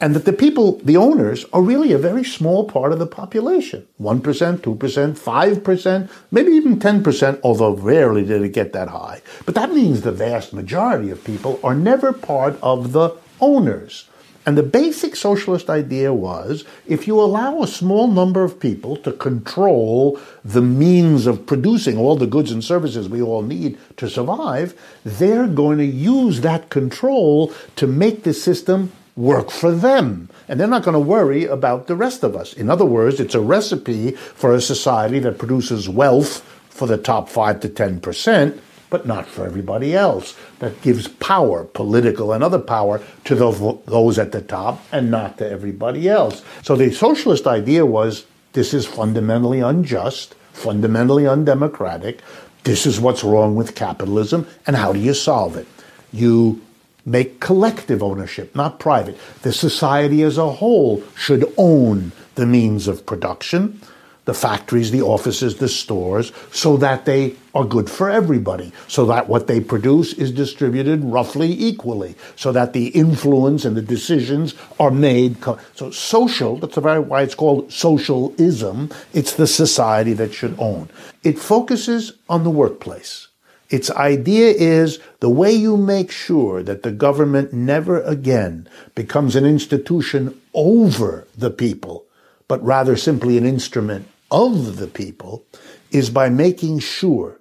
[0.00, 3.86] And that the people, the owners, are really a very small part of the population
[4.00, 9.22] 1%, 2%, 5%, maybe even 10%, although rarely did it get that high.
[9.46, 14.08] But that means the vast majority of people are never part of the owners.
[14.44, 19.12] And the basic socialist idea was if you allow a small number of people to
[19.12, 24.74] control the means of producing all the goods and services we all need to survive,
[25.04, 30.28] they're going to use that control to make the system work for them.
[30.48, 32.52] And they're not going to worry about the rest of us.
[32.52, 37.28] In other words, it's a recipe for a society that produces wealth for the top
[37.28, 38.58] 5 to 10%
[38.92, 40.36] but not for everybody else.
[40.58, 45.50] That gives power, political and other power, to those at the top and not to
[45.50, 46.42] everybody else.
[46.62, 52.20] So the socialist idea was this is fundamentally unjust, fundamentally undemocratic.
[52.64, 55.66] This is what's wrong with capitalism, and how do you solve it?
[56.12, 56.60] You
[57.06, 59.16] make collective ownership, not private.
[59.40, 63.80] The society as a whole should own the means of production
[64.24, 69.28] the factories, the offices, the stores, so that they are good for everybody, so that
[69.28, 74.92] what they produce is distributed roughly equally, so that the influence and the decisions are
[74.92, 75.40] made.
[75.40, 78.90] Co- so social, that's why it's called socialism.
[79.12, 80.88] It's the society that should own.
[81.24, 83.28] It focuses on the workplace.
[83.70, 89.46] Its idea is the way you make sure that the government never again becomes an
[89.46, 92.04] institution over the people,
[92.48, 95.46] but rather simply an instrument of the people
[95.92, 97.40] is by making sure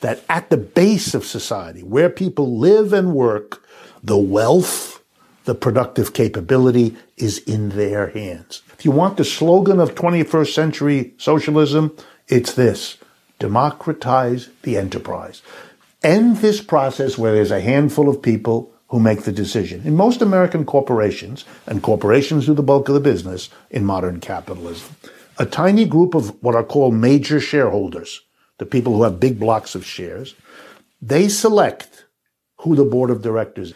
[0.00, 3.64] that at the base of society, where people live and work,
[4.02, 5.02] the wealth,
[5.44, 8.62] the productive capability is in their hands.
[8.74, 11.96] If you want the slogan of 21st century socialism,
[12.28, 12.98] it's this
[13.38, 15.42] democratize the enterprise.
[16.02, 19.82] End this process where there's a handful of people who make the decision.
[19.84, 24.96] In most American corporations, and corporations do the bulk of the business in modern capitalism,
[25.38, 28.22] a tiny group of what are called major shareholders,
[28.58, 30.34] the people who have big blocks of shares,
[31.00, 32.06] they select
[32.60, 33.72] who the board of directors.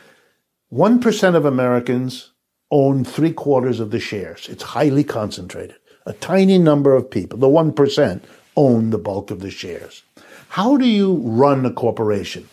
[0.73, 2.33] 1% of Americans
[2.71, 4.49] own three quarters of the shares.
[4.49, 5.77] It's highly concentrated.
[6.05, 8.23] A tiny number of people, the 1%,
[8.57, 10.03] own the bulk of the shares.
[10.49, 12.49] How do you run a corporation?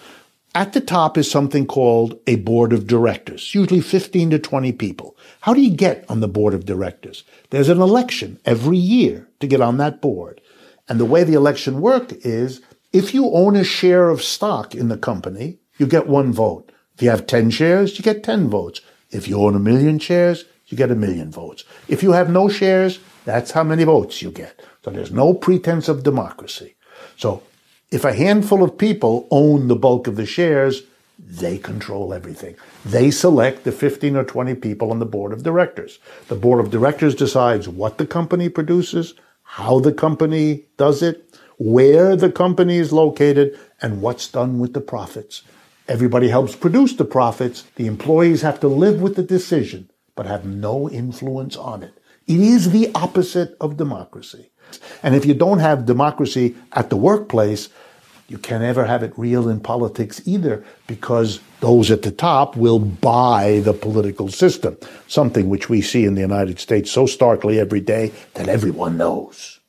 [0.53, 5.15] At the top is something called a board of directors, usually 15 to 20 people.
[5.41, 7.23] How do you get on the board of directors?
[7.49, 10.41] There's an election every year to get on that board.
[10.87, 12.61] And the way the election worked is
[12.91, 16.71] if you own a share of stock in the company, you get one vote.
[16.95, 18.81] If you have 10 shares, you get 10 votes.
[19.11, 21.63] If you own a million shares, you get a million votes.
[21.87, 24.61] If you have no shares, that's how many votes you get.
[24.83, 26.75] So there's no pretense of democracy.
[27.15, 27.43] So
[27.91, 30.83] if a handful of people own the bulk of the shares,
[31.19, 32.55] they control everything.
[32.85, 35.99] They select the 15 or 20 people on the board of directors.
[36.27, 39.13] The board of directors decides what the company produces,
[39.43, 44.81] how the company does it, where the company is located, and what's done with the
[44.81, 45.43] profits.
[45.87, 47.63] Everybody helps produce the profits.
[47.75, 51.99] The employees have to live with the decision, but have no influence on it.
[52.27, 54.51] It is the opposite of democracy.
[55.01, 57.69] And if you don't have democracy at the workplace,
[58.29, 62.79] you can never have it real in politics either because those at the top will
[62.79, 64.77] buy the political system,
[65.07, 69.59] something which we see in the United States so starkly every day that everyone knows.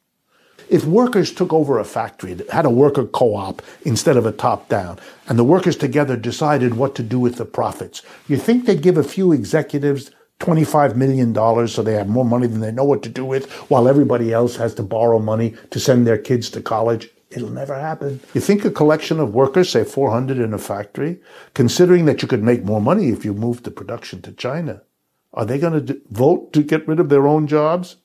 [0.68, 4.68] If workers took over a factory that had a worker co-op instead of a top
[4.68, 8.82] down, and the workers together decided what to do with the profits, you think they'd
[8.82, 11.34] give a few executives $25 million
[11.66, 14.56] so they have more money than they know what to do with, while everybody else
[14.56, 17.10] has to borrow money to send their kids to college?
[17.30, 18.20] It'll never happen.
[18.34, 21.20] You think a collection of workers, say 400 in a factory,
[21.54, 24.82] considering that you could make more money if you moved the production to China,
[25.32, 27.96] Are they going to vote to get rid of their own jobs?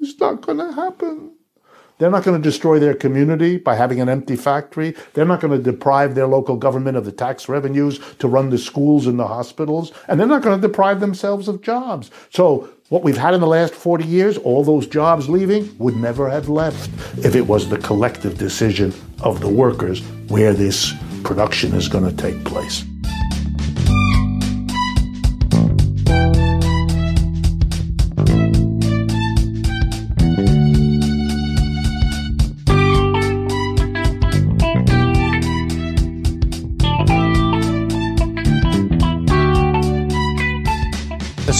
[0.00, 1.36] It's not going to happen.
[1.98, 4.96] They're not going to destroy their community by having an empty factory.
[5.12, 8.58] They're not going to deprive their local government of the tax revenues to run the
[8.58, 9.92] schools and the hospitals.
[10.08, 12.10] And they're not going to deprive themselves of jobs.
[12.30, 16.28] So what we've had in the last 40 years, all those jobs leaving, would never
[16.28, 16.90] have left
[17.24, 20.92] if it was the collective decision of the workers where this
[21.24, 22.84] production is going to take place.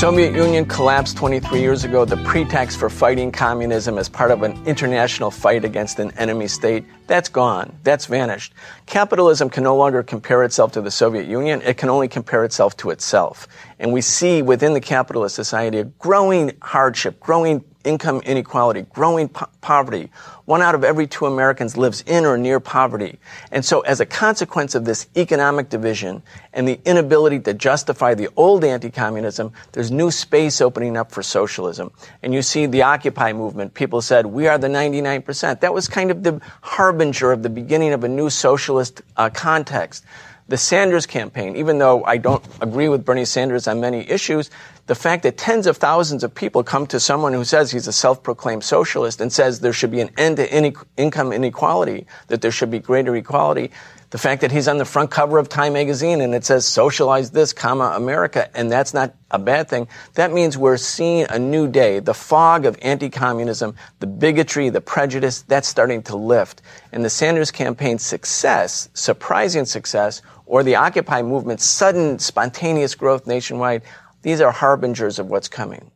[0.03, 2.05] Soviet Union collapsed 23 years ago.
[2.05, 6.85] The pretext for fighting communism as part of an international fight against an enemy state,
[7.07, 7.79] that's gone.
[7.85, 8.53] That's vanished.
[8.87, 11.63] Capitalism can no longer compare itself to the Soviet Union.
[11.63, 13.47] It can only compare itself to itself.
[13.79, 19.47] And we see within the capitalist society a growing hardship, growing income inequality, growing po-
[19.61, 20.11] poverty.
[20.45, 23.19] One out of every two Americans lives in or near poverty.
[23.51, 26.23] And so as a consequence of this economic division
[26.53, 31.93] and the inability to justify the old anti-communism, there's new space opening up for socialism.
[32.23, 35.61] And you see the Occupy movement, people said, we are the 99%.
[35.61, 40.05] That was kind of the harbinger of the beginning of a new socialist uh, context.
[40.49, 44.51] The Sanders campaign, even though I don't agree with Bernie Sanders on many issues,
[44.87, 47.93] the fact that tens of thousands of people come to someone who says he's a
[47.93, 52.51] self-proclaimed socialist and says there should be an end to in- income inequality, that there
[52.51, 53.71] should be greater equality,
[54.13, 57.31] the fact that he's on the front cover of Time magazine and it says socialize
[57.31, 61.67] this, comma, America, and that's not a bad thing, that means we're seeing a new
[61.67, 61.99] day.
[61.99, 66.61] The fog of anti-communism, the bigotry, the prejudice, that's starting to lift.
[66.93, 73.81] And the Sanders campaign's success, surprising success, or the Occupy movement's sudden spontaneous growth nationwide,
[74.23, 75.91] these are harbingers of what's coming.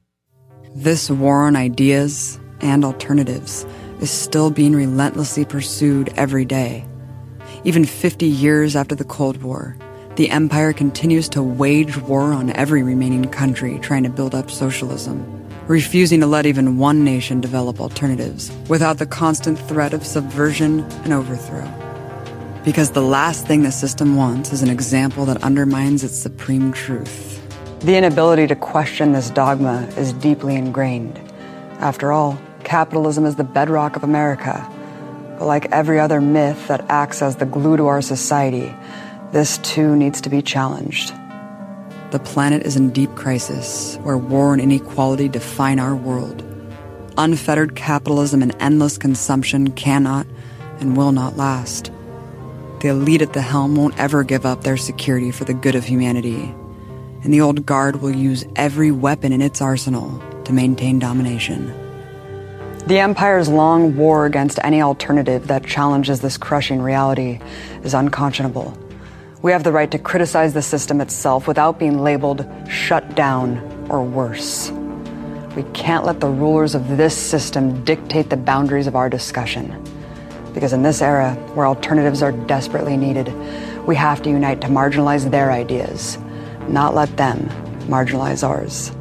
[0.74, 3.64] This war on ideas and alternatives
[4.00, 6.84] is still being relentlessly pursued every day.
[7.64, 9.76] Even 50 years after the Cold War,
[10.16, 15.24] the empire continues to wage war on every remaining country trying to build up socialism,
[15.66, 21.12] refusing to let even one nation develop alternatives without the constant threat of subversion and
[21.12, 21.70] overthrow.
[22.64, 27.35] Because the last thing the system wants is an example that undermines its supreme truth.
[27.86, 31.20] The inability to question this dogma is deeply ingrained.
[31.78, 34.68] After all, capitalism is the bedrock of America.
[35.38, 38.74] But like every other myth that acts as the glue to our society,
[39.30, 41.14] this too needs to be challenged.
[42.10, 46.42] The planet is in deep crisis, where war and inequality define our world.
[47.16, 50.26] Unfettered capitalism and endless consumption cannot
[50.80, 51.92] and will not last.
[52.80, 55.84] The elite at the helm won't ever give up their security for the good of
[55.84, 56.52] humanity
[57.26, 61.66] and the old guard will use every weapon in its arsenal to maintain domination.
[62.86, 67.40] The Empire's long war against any alternative that challenges this crushing reality
[67.82, 68.78] is unconscionable.
[69.42, 73.58] We have the right to criticize the system itself without being labeled shut down
[73.90, 74.70] or worse.
[75.56, 79.74] We can't let the rulers of this system dictate the boundaries of our discussion.
[80.54, 83.34] Because in this era, where alternatives are desperately needed,
[83.84, 86.18] we have to unite to marginalize their ideas
[86.68, 87.48] not let them
[87.88, 88.95] marginalize ours.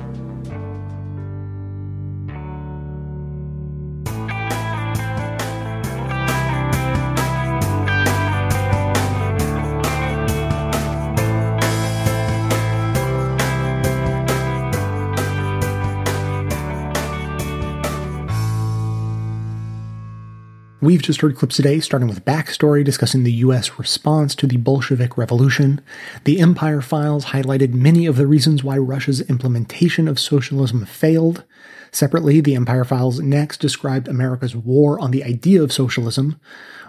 [20.85, 25.17] We've just heard clips today, starting with backstory discussing the US response to the Bolshevik
[25.17, 25.81] Revolution.
[26.25, 31.43] The Empire Files highlighted many of the reasons why Russia's implementation of socialism failed.
[31.91, 36.39] Separately, the Empire Files next described America's war on the idea of socialism.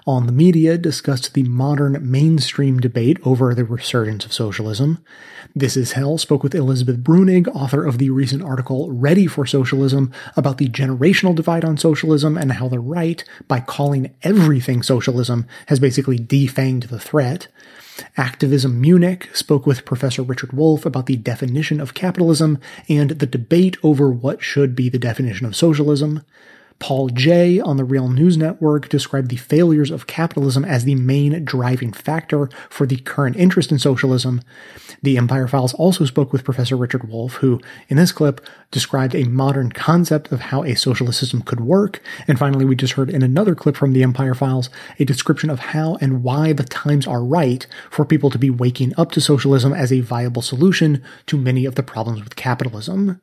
[0.08, 5.04] On the Media discussed the modern mainstream debate over the resurgence of socialism.
[5.52, 10.12] This is Hell spoke with Elizabeth Bruenig, author of the recent article Ready for Socialism,
[10.36, 15.80] about the generational divide on socialism and how the right, by calling everything socialism, has
[15.80, 17.48] basically defanged the threat.
[18.16, 23.76] Activism Munich spoke with Professor Richard Wolff about the definition of capitalism and the debate
[23.82, 26.22] over what should be the definition of socialism.
[26.78, 31.44] Paul Jay on the Real News Network described the failures of capitalism as the main
[31.44, 34.42] driving factor for the current interest in socialism.
[35.02, 39.24] The Empire Files also spoke with Professor Richard Wolff, who, in this clip, described a
[39.24, 42.02] modern concept of how a socialist system could work.
[42.28, 44.68] And finally, we just heard in another clip from the Empire Files
[44.98, 48.92] a description of how and why the times are right for people to be waking
[48.98, 53.20] up to socialism as a viable solution to many of the problems with capitalism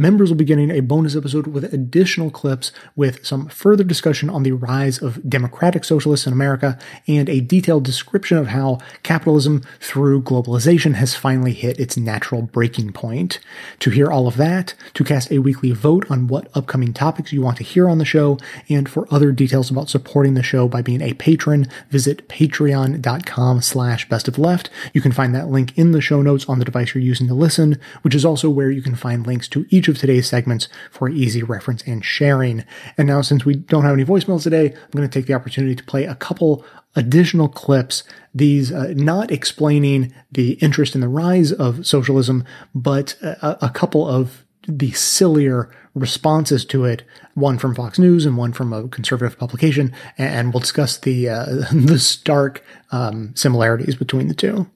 [0.00, 4.42] members will be getting a bonus episode with additional clips with some further discussion on
[4.42, 10.22] the rise of democratic socialists in America and a detailed description of how capitalism through
[10.22, 13.40] globalization has finally hit its natural breaking point.
[13.80, 17.42] To hear all of that, to cast a weekly vote on what upcoming topics you
[17.42, 18.38] want to hear on the show,
[18.70, 24.08] and for other details about supporting the show by being a patron, visit patreon.com slash
[24.08, 24.70] best of left.
[24.94, 27.34] You can find that link in the show notes on the device you're using to
[27.34, 31.08] listen, which is also where you can find links to each of today's segments for
[31.08, 32.64] easy reference and sharing.
[32.96, 35.74] And now, since we don't have any voicemails today, I'm going to take the opportunity
[35.74, 36.64] to play a couple
[36.96, 38.02] additional clips,
[38.34, 44.06] these uh, not explaining the interest in the rise of socialism, but a, a couple
[44.06, 47.02] of the sillier responses to it,
[47.34, 51.44] one from Fox News and one from a conservative publication, and we'll discuss the uh,
[51.72, 54.68] the stark um, similarities between the two.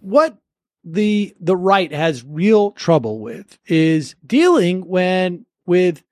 [0.00, 0.36] What
[0.84, 6.02] the the right has real trouble with is dealing when with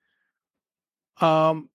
[1.21, 1.69] um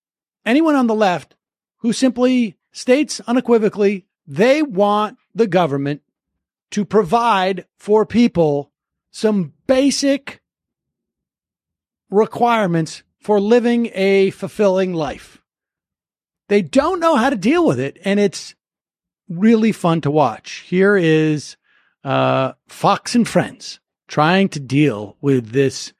[0.46, 1.34] anyone on the left
[1.78, 6.02] who simply states unequivocally they want the government
[6.70, 8.72] to provide for people
[9.10, 10.40] some basic
[12.10, 15.40] requirements for living a fulfilling life.
[16.48, 18.54] They don't know how to deal with it and it's
[19.28, 20.64] really fun to watch.
[20.66, 21.56] Here is
[22.04, 25.92] uh, Fox and Friends trying to deal with this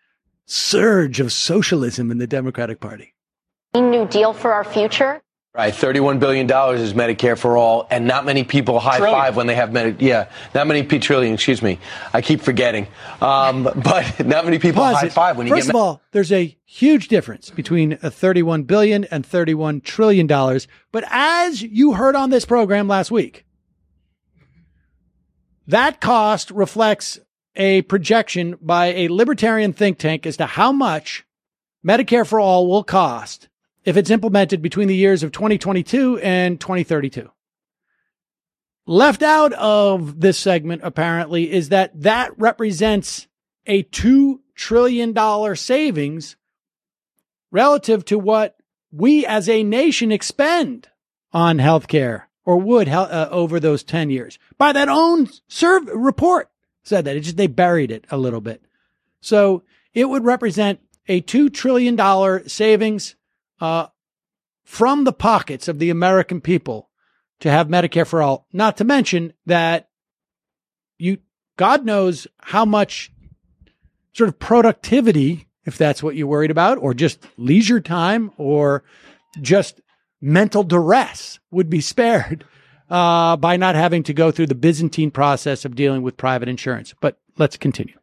[0.46, 3.14] surge of socialism in the Democratic Party.
[3.74, 5.20] New Deal for our future.
[5.56, 9.16] Right, $31 billion is Medicare for all, and not many people high trillion.
[9.20, 10.00] five when they have Medicare.
[10.00, 11.78] Yeah, not many P trillion, excuse me.
[12.12, 12.88] I keep forgetting.
[13.20, 15.12] Um, but not many people Pause high it.
[15.12, 19.04] five when you First get of all, there's a huge difference between a 31 billion
[19.04, 20.66] and 31 trillion dollars.
[20.90, 23.44] But as you heard on this program last week,
[25.66, 27.18] that cost reflects
[27.56, 31.24] a projection by a libertarian think tank as to how much
[31.86, 33.48] Medicare for all will cost
[33.84, 37.30] if it's implemented between the years of 2022 and 2032.
[38.86, 43.26] Left out of this segment, apparently, is that that represents
[43.66, 46.36] a $2 trillion savings
[47.50, 48.56] relative to what
[48.92, 50.88] we as a nation expend
[51.32, 56.50] on healthcare or would uh, over those 10 years by that own serve report
[56.82, 58.62] said that it just, they buried it a little bit.
[59.20, 59.62] So
[59.94, 63.16] it would represent a $2 trillion savings,
[63.60, 63.86] uh,
[64.64, 66.90] from the pockets of the American people
[67.40, 68.46] to have Medicare for all.
[68.52, 69.88] Not to mention that
[70.98, 71.18] you,
[71.56, 73.12] God knows how much
[74.12, 78.84] sort of productivity, if that's what you're worried about, or just leisure time or
[79.40, 79.80] just
[80.24, 82.44] mental duress would be spared
[82.90, 86.94] uh, by not having to go through the Byzantine process of dealing with private insurance.
[87.00, 87.94] But let's continue.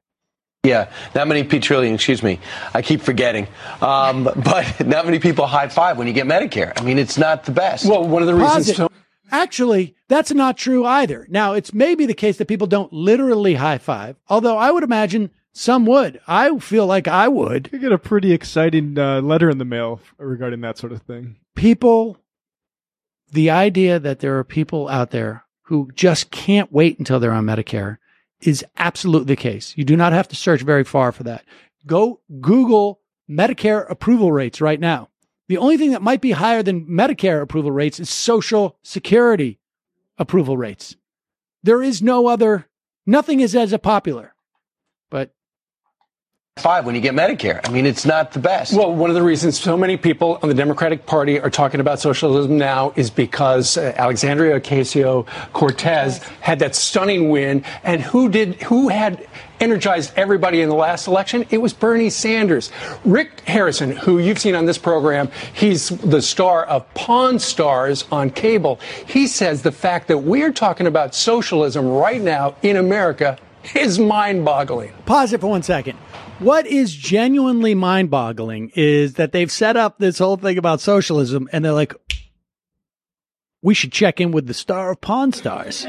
[0.63, 2.39] Yeah, not many P trillion, excuse me.
[2.75, 3.47] I keep forgetting.
[3.81, 6.79] Um, but not many people high five when you get Medicare.
[6.79, 7.89] I mean, it's not the best.
[7.89, 8.75] Well, one of the reasons.
[8.75, 8.91] So-
[9.33, 11.25] Actually, that's not true either.
[11.29, 15.31] Now, it's maybe the case that people don't literally high five, although I would imagine
[15.53, 16.21] some would.
[16.27, 17.69] I feel like I would.
[17.71, 21.37] You get a pretty exciting uh, letter in the mail regarding that sort of thing.
[21.55, 22.17] People,
[23.31, 27.45] the idea that there are people out there who just can't wait until they're on
[27.45, 27.97] Medicare
[28.41, 29.73] is absolutely the case.
[29.75, 31.43] You do not have to search very far for that.
[31.85, 35.09] Go Google Medicare approval rates right now.
[35.47, 39.59] The only thing that might be higher than Medicare approval rates is Social Security
[40.17, 40.95] approval rates.
[41.63, 42.67] There is no other,
[43.05, 44.33] nothing is as popular.
[46.57, 47.61] Five when you get Medicare.
[47.63, 48.73] I mean, it's not the best.
[48.73, 52.01] Well, one of the reasons so many people on the Democratic Party are talking about
[52.01, 58.61] socialism now is because uh, Alexandria Ocasio Cortez had that stunning win, and who did
[58.63, 59.25] who had
[59.61, 61.45] energized everybody in the last election?
[61.51, 62.69] It was Bernie Sanders.
[63.05, 68.29] Rick Harrison, who you've seen on this program, he's the star of Pawn Stars on
[68.29, 68.77] cable.
[69.07, 73.37] He says the fact that we're talking about socialism right now in America
[73.75, 74.93] is mind boggling.
[75.05, 75.97] Pause it for one second.
[76.39, 81.47] What is genuinely mind boggling is that they've set up this whole thing about socialism
[81.51, 81.93] and they're like,
[83.61, 85.85] we should check in with the star of Pawn Stars.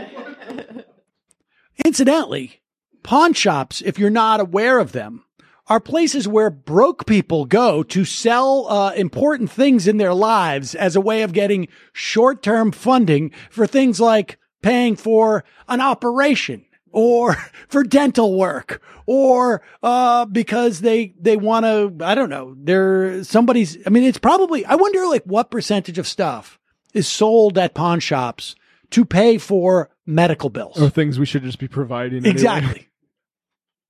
[1.84, 2.60] Incidentally,
[3.02, 5.24] pawn shops, if you're not aware of them,
[5.68, 10.96] are places where broke people go to sell uh, important things in their lives as
[10.96, 17.36] a way of getting short term funding for things like paying for an operation or
[17.68, 23.78] for dental work or uh, because they they want to I don't know they're somebody's
[23.86, 26.58] I mean it's probably I wonder like what percentage of stuff
[26.94, 28.54] is sold at pawn shops
[28.90, 30.80] to pay for medical bills.
[30.80, 32.30] Or things we should just be providing anyway.
[32.30, 32.88] exactly.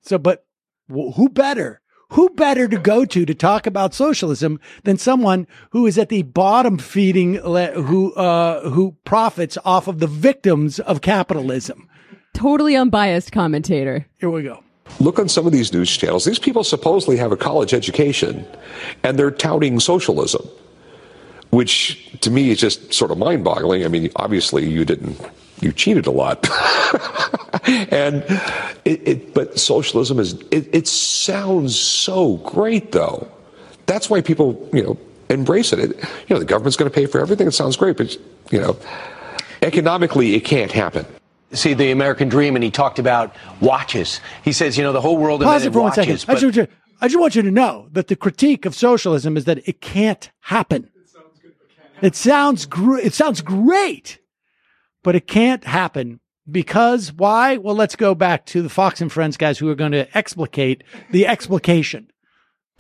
[0.01, 0.47] So but
[0.89, 1.81] who better
[2.13, 6.23] who better to go to to talk about socialism than someone who is at the
[6.23, 11.89] bottom feeding le- who uh, who profits off of the victims of capitalism
[12.35, 14.07] Totally unbiased commentator.
[14.19, 14.63] Here we go.
[15.01, 16.25] Look on some of these news channels.
[16.25, 18.47] These people supposedly have a college education
[19.03, 20.47] and they're touting socialism,
[21.51, 23.85] which to me is just sort of mind boggling.
[23.85, 25.21] I mean, obviously you didn't,
[25.61, 26.49] you cheated a lot.
[27.91, 28.23] and
[28.85, 33.31] it, it, but socialism is, it, it sounds so great though.
[33.87, 34.99] That's why people, you know,
[35.29, 35.79] embrace it.
[35.79, 35.97] it
[36.29, 37.47] you know, the government's going to pay for everything.
[37.47, 38.17] It sounds great, but,
[38.51, 38.77] you know,
[39.63, 41.07] economically it can't happen
[41.53, 44.21] see the American dream, and he talked about watches.
[44.45, 46.23] He says, you know, the whole world Pause it invented for watches.
[46.23, 46.31] second.
[46.31, 46.69] I just, want you,
[47.01, 50.31] I just want you to know that the critique of socialism is that it can't
[50.41, 50.89] happen.
[52.01, 54.19] It sounds gr- it sounds great,
[55.05, 56.19] but it can't happen
[56.51, 57.57] because why?
[57.57, 60.83] Well, let's go back to the Fox and Friends guys who are going to explicate
[61.11, 62.09] the explication.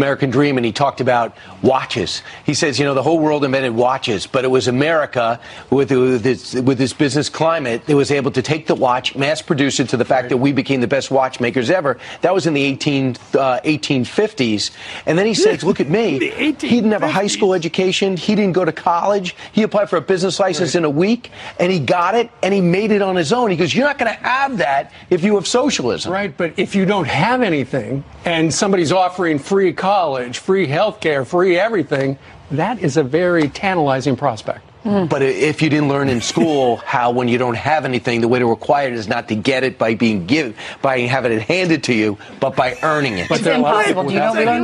[0.02, 2.22] American dream, and he talked about watches.
[2.44, 5.38] He says, you know, the whole world invented watches, but it was America
[5.70, 9.42] with, with, this, with this business climate that was able to take the watch, mass
[9.42, 11.98] produce it to the fact that we became the best watchmakers ever.
[12.22, 14.72] That was in the 18, uh, 1850s.
[15.06, 16.30] And then he says, look at me.
[16.30, 18.16] he didn't have a high school education.
[18.16, 19.36] He didn't go to college.
[19.52, 22.60] He applied for a business license in a week, and he got it, and he
[22.60, 23.50] made it on his own.
[23.50, 26.10] He goes, you're not going to have that if you have socialism.
[26.10, 31.24] Right, but if you don't have anything and somebody's offering free college, free health care,
[31.24, 32.16] free everything,
[32.52, 34.60] that is a very tantalizing prospect.
[34.84, 35.08] Mm.
[35.08, 38.38] But if you didn't learn in school how when you don't have anything, the way
[38.38, 41.82] to acquire it is not to get it by being given, by having it handed
[41.84, 43.28] to you, but by earning it.
[43.28, 44.14] But there are a lot of people we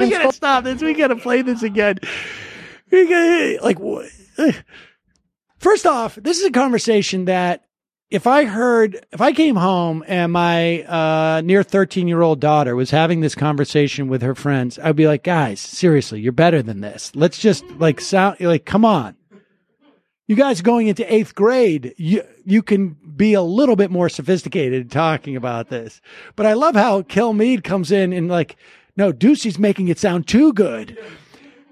[0.08, 0.80] gotta stop this.
[0.80, 1.98] We gotta play this again.
[2.92, 4.06] We gotta, like, wh-
[4.38, 4.52] eh.
[5.58, 7.67] first off, this is a conversation that
[8.10, 12.74] if I heard, if I came home and my uh, near 13 year old daughter
[12.74, 16.80] was having this conversation with her friends, I'd be like, guys, seriously, you're better than
[16.80, 17.12] this.
[17.14, 19.14] Let's just like sound like, come on.
[20.26, 24.90] You guys going into eighth grade, you you can be a little bit more sophisticated
[24.90, 26.02] talking about this.
[26.36, 28.56] But I love how Kilmeade comes in and like,
[28.96, 30.98] no, Doocy's making it sound too good.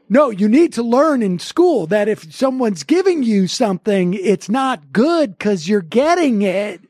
[0.09, 4.93] No, you need to learn in school that if someone's giving you something, it's not
[4.93, 6.81] good because you're getting it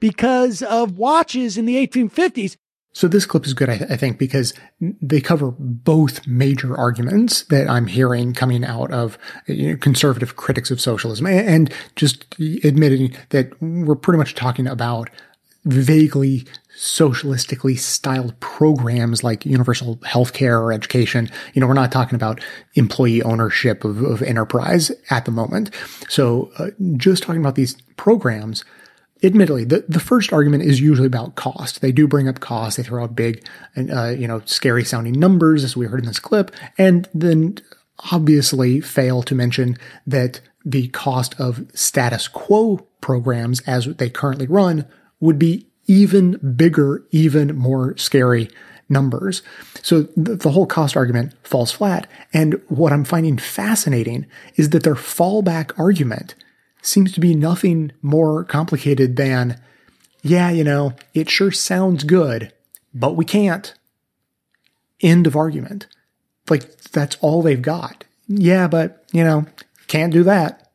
[0.00, 2.56] because of watches in the 1850s.
[2.92, 7.42] So this clip is good, I, th- I think, because they cover both major arguments
[7.44, 12.26] that I'm hearing coming out of you know, conservative critics of socialism, and, and just
[12.64, 15.10] admitting that we're pretty much talking about
[15.64, 16.46] vaguely
[16.78, 21.28] socialistically styled programs like universal health care or education.
[21.52, 22.40] You know, we're not talking about
[22.74, 25.74] employee ownership of, of enterprise at the moment.
[26.08, 28.64] So uh, just talking about these programs,
[29.24, 31.80] admittedly, the, the first argument is usually about cost.
[31.80, 32.76] They do bring up cost.
[32.76, 33.44] They throw out big
[33.74, 36.52] and, uh, you know, scary sounding numbers as we heard in this clip.
[36.78, 37.58] And then
[38.12, 39.76] obviously fail to mention
[40.06, 44.86] that the cost of status quo programs as they currently run
[45.18, 48.48] would be even bigger, even more scary
[48.88, 49.42] numbers.
[49.82, 52.06] So the, whole cost argument falls flat.
[52.32, 56.34] And what I'm finding fascinating is that their fallback argument
[56.82, 59.60] seems to be nothing more complicated than,
[60.22, 62.52] yeah, you know, it sure sounds good,
[62.94, 63.74] but we can't.
[65.00, 65.86] End of argument.
[66.48, 68.04] Like that's all they've got.
[68.26, 69.46] Yeah, but you know,
[69.86, 70.70] can't do that.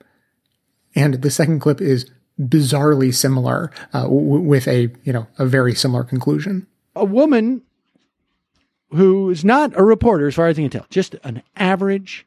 [0.96, 5.76] And the second clip is bizarrely similar uh, w- with a you know a very
[5.76, 6.68] similar conclusion.
[6.96, 7.62] A woman
[8.92, 12.26] who is not a reporter, as far as I can tell, just an average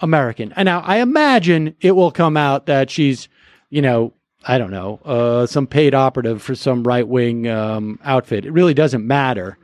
[0.00, 0.52] American.
[0.56, 3.28] And now I imagine it will come out that she's,
[3.68, 4.12] you know,
[4.46, 8.46] I don't know, uh, some paid operative for some right wing um, outfit.
[8.46, 9.58] It really doesn't matter.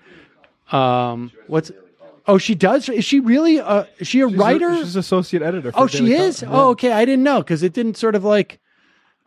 [0.71, 1.71] Um, what's
[2.27, 2.89] Oh, she does.
[2.89, 3.59] Is she really?
[3.61, 4.71] Uh, is she a she's writer?
[4.71, 5.73] A, she's associate editor.
[5.75, 6.45] oh, she is.
[6.47, 6.93] Oh, okay.
[6.93, 8.61] I didn't know because it didn't sort of like.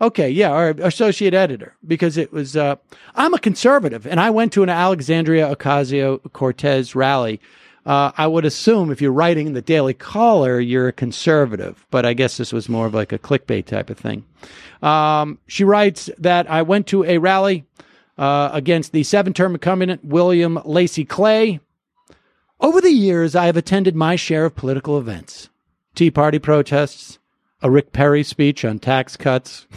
[0.01, 2.57] Okay, yeah, or associate editor because it was.
[2.57, 2.75] Uh,
[3.15, 7.39] I'm a conservative, and I went to an Alexandria Ocasio Cortez rally.
[7.85, 12.05] Uh, I would assume if you're writing in the Daily Caller, you're a conservative, but
[12.05, 14.25] I guess this was more of like a clickbait type of thing.
[14.81, 17.65] Um, she writes that I went to a rally
[18.17, 21.59] uh, against the seven-term incumbent William Lacey Clay.
[22.59, 25.49] Over the years, I have attended my share of political events
[25.93, 27.19] Tea Party protests,
[27.61, 29.67] a Rick Perry speech on tax cuts.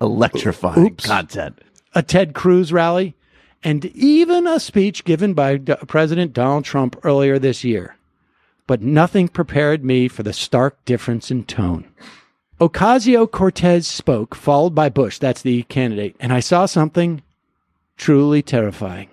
[0.00, 1.06] Electrifying Oops.
[1.06, 1.58] content.
[1.94, 3.14] a Ted Cruz rally,
[3.62, 7.96] and even a speech given by D- President Donald Trump earlier this year.
[8.66, 11.84] But nothing prepared me for the stark difference in tone.
[12.60, 17.22] Ocasio Cortez spoke, followed by Bush, that's the candidate, and I saw something
[17.96, 19.08] truly terrifying.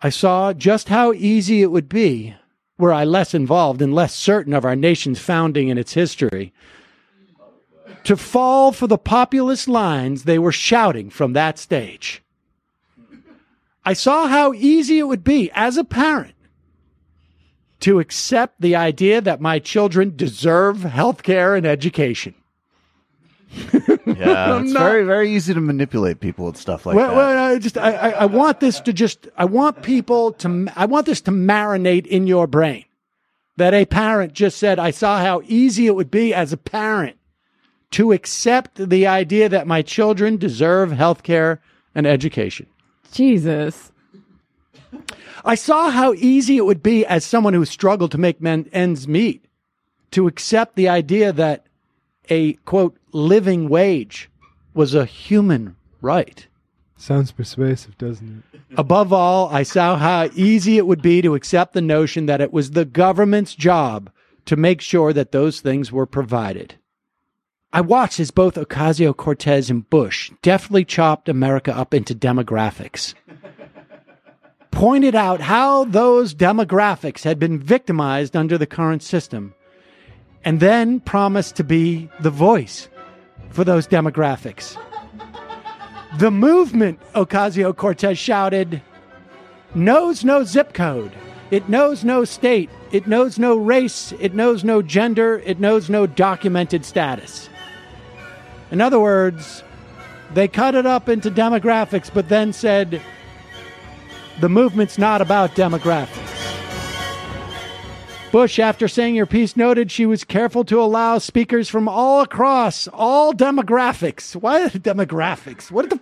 [0.00, 2.34] I saw just how easy it would be,
[2.78, 6.52] were I less involved and less certain of our nation's founding and its history,
[8.04, 12.22] to fall for the populist lines they were shouting from that stage.
[13.84, 16.34] I saw how easy it would be as a parent
[17.80, 22.34] to accept the idea that my children deserve health care and education.
[24.06, 27.16] Yeah, it's not- very, very easy to manipulate people with stuff like well, that.
[27.16, 30.86] well, I just I, I, I want this to just I want people to I
[30.86, 32.84] want this to marinate in your brain
[33.56, 37.16] that a parent just said I saw how easy it would be as a parent
[37.92, 41.60] to accept the idea that my children deserve health care
[41.94, 42.66] and education.
[43.12, 43.92] Jesus.
[45.44, 49.06] I saw how easy it would be as someone who struggled to make men ends
[49.06, 49.44] meet
[50.10, 51.66] to accept the idea that
[52.28, 54.30] a quote living wage
[54.74, 56.46] was a human right.
[56.96, 58.60] Sounds persuasive, doesn't it?
[58.76, 62.52] Above all, I saw how easy it would be to accept the notion that it
[62.52, 64.10] was the government's job
[64.44, 66.74] to make sure that those things were provided.
[67.72, 73.14] I watched as both Ocasio Cortez and Bush deftly chopped America up into demographics,
[74.70, 79.54] pointed out how those demographics had been victimized under the current system,
[80.44, 82.88] and then promised to be the voice
[83.56, 84.76] for those demographics.
[86.18, 88.82] The movement, Ocasio Cortez shouted,
[89.74, 91.12] knows no zip code.
[91.50, 92.68] It knows no state.
[92.92, 94.12] It knows no race.
[94.20, 95.38] It knows no gender.
[95.44, 97.48] It knows no documented status.
[98.70, 99.62] In other words,
[100.34, 103.00] they cut it up into demographics, but then said
[104.40, 106.65] the movement's not about demographics.
[108.36, 112.86] Bush, after saying her piece, noted she was careful to allow speakers from all across
[112.88, 114.36] all demographics.
[114.36, 115.70] Why are the demographics?
[115.70, 115.96] What the?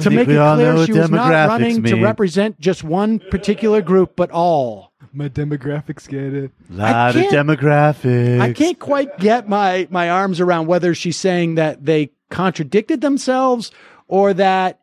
[0.00, 4.16] To make it clear, she was not demographics running to represent just one particular group,
[4.16, 4.92] but all.
[5.14, 6.50] My demographics get it.
[6.68, 8.42] Lot of demographics.
[8.42, 13.70] I can't quite get my my arms around whether she's saying that they contradicted themselves
[14.08, 14.80] or that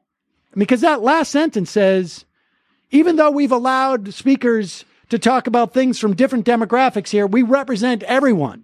[0.56, 2.26] because that last sentence says
[2.90, 8.02] even though we've allowed speakers to talk about things from different demographics here, we represent
[8.04, 8.64] everyone.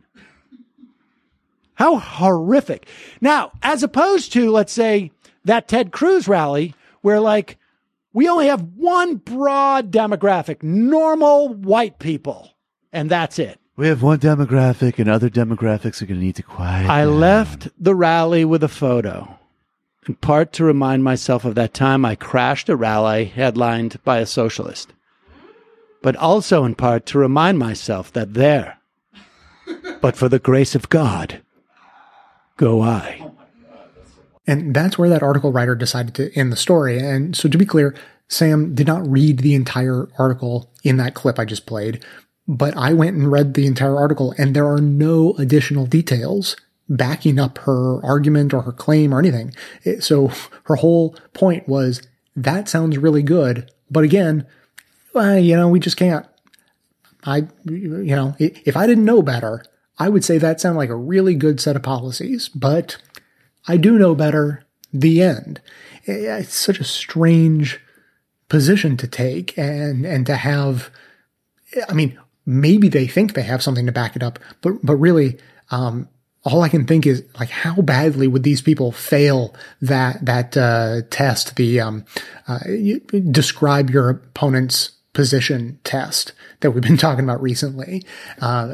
[1.76, 2.88] How horrific.
[3.21, 5.11] Now, as opposed to, let's say,
[5.45, 7.59] that Ted Cruz rally, where like
[8.13, 12.55] we only have one broad demographic, normal white people,
[12.91, 13.59] and that's it.
[13.76, 16.89] We have one demographic, and other demographics are going to need to quiet.
[16.89, 17.19] I down.
[17.19, 19.38] left the rally with a photo,
[20.07, 24.26] in part to remind myself of that time I crashed a rally headlined by a
[24.26, 24.93] socialist,
[26.01, 28.77] but also in part to remind myself that there,
[30.01, 31.41] but for the grace of God,
[32.57, 33.30] go I.
[34.47, 36.97] And that's where that article writer decided to end the story.
[36.97, 37.95] And so to be clear,
[38.27, 42.03] Sam did not read the entire article in that clip I just played,
[42.47, 46.55] but I went and read the entire article and there are no additional details
[46.89, 49.53] backing up her argument or her claim or anything.
[49.99, 50.31] So
[50.63, 52.01] her whole point was
[52.35, 54.47] that sounds really good, but again,
[55.14, 56.26] well, you know, we just can't.
[57.23, 59.64] I, you know, if I didn't know better,
[59.98, 62.98] I would say that sounded like a really good set of policies, but
[63.68, 64.65] I do know better.
[64.91, 65.61] The end.
[66.06, 67.80] It's such a strange
[68.48, 70.90] position to take and, and to have,
[71.88, 75.38] I mean, maybe they think they have something to back it up, but, but really,
[75.69, 76.10] um,
[76.44, 81.02] all I can think is like, how badly would these people fail that, that, uh,
[81.11, 82.06] test, the, um,
[82.48, 88.06] uh, you, describe your opponent's position test that we've been talking about recently.
[88.41, 88.73] Uh,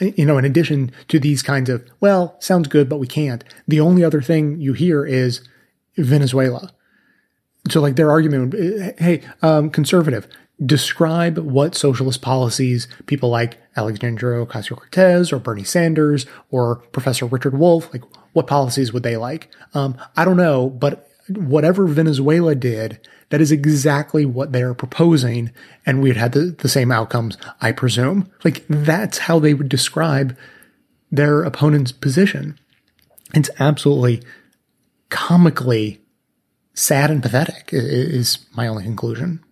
[0.00, 3.44] you know, in addition to these kinds of, well, sounds good, but we can't.
[3.66, 5.46] The only other thing you hear is
[5.96, 6.72] Venezuela.
[7.70, 10.26] So like their argument, would hey, um, conservative,
[10.64, 17.92] describe what socialist policies people like Alexandria Ocasio-Cortez or Bernie Sanders or Professor Richard Wolff,
[17.92, 19.48] like what policies would they like?
[19.74, 23.00] Um, I don't know, but whatever Venezuela did,
[23.32, 25.50] that is exactly what they're proposing.
[25.86, 28.30] And we'd had the, the same outcomes, I presume.
[28.44, 30.36] Like that's how they would describe
[31.10, 32.58] their opponent's position.
[33.34, 34.22] It's absolutely
[35.08, 36.02] comically
[36.74, 39.42] sad and pathetic, is my only conclusion.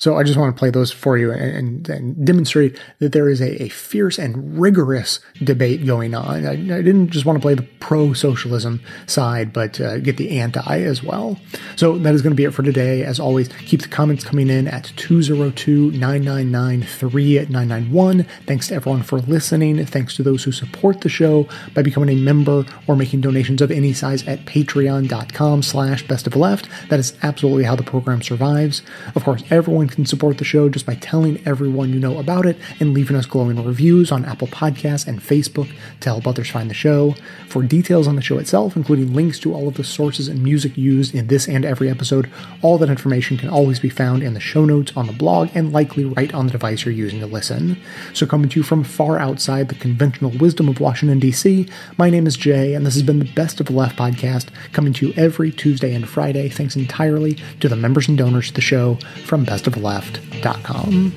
[0.00, 3.42] So I just want to play those for you and, and demonstrate that there is
[3.42, 6.46] a, a, fierce and rigorous debate going on.
[6.46, 10.40] I, I didn't just want to play the pro socialism side, but uh, get the
[10.40, 11.38] anti as well.
[11.76, 13.04] So that is going to be it for today.
[13.04, 18.24] As always, keep the comments coming in at 202 999 3991.
[18.46, 19.84] Thanks to everyone for listening.
[19.84, 23.70] Thanks to those who support the show by becoming a member or making donations of
[23.70, 26.70] any size at patreon.com slash best of left.
[26.88, 28.80] That is absolutely how the program survives.
[29.14, 32.56] Of course, everyone can support the show just by telling everyone you know about it
[32.78, 36.74] and leaving us glowing reviews on Apple Podcasts and Facebook to help others find the
[36.74, 37.14] show.
[37.48, 40.76] For details on the show itself, including links to all of the sources and music
[40.76, 42.30] used in this and every episode,
[42.62, 45.72] all that information can always be found in the show notes on the blog and
[45.72, 47.80] likely right on the device you're using to listen.
[48.12, 52.26] So, coming to you from far outside the conventional wisdom of Washington, D.C., my name
[52.26, 55.14] is Jay, and this has been the Best of the Left podcast, coming to you
[55.16, 59.44] every Tuesday and Friday, thanks entirely to the members and donors to the show from
[59.44, 61.12] Best of left.com.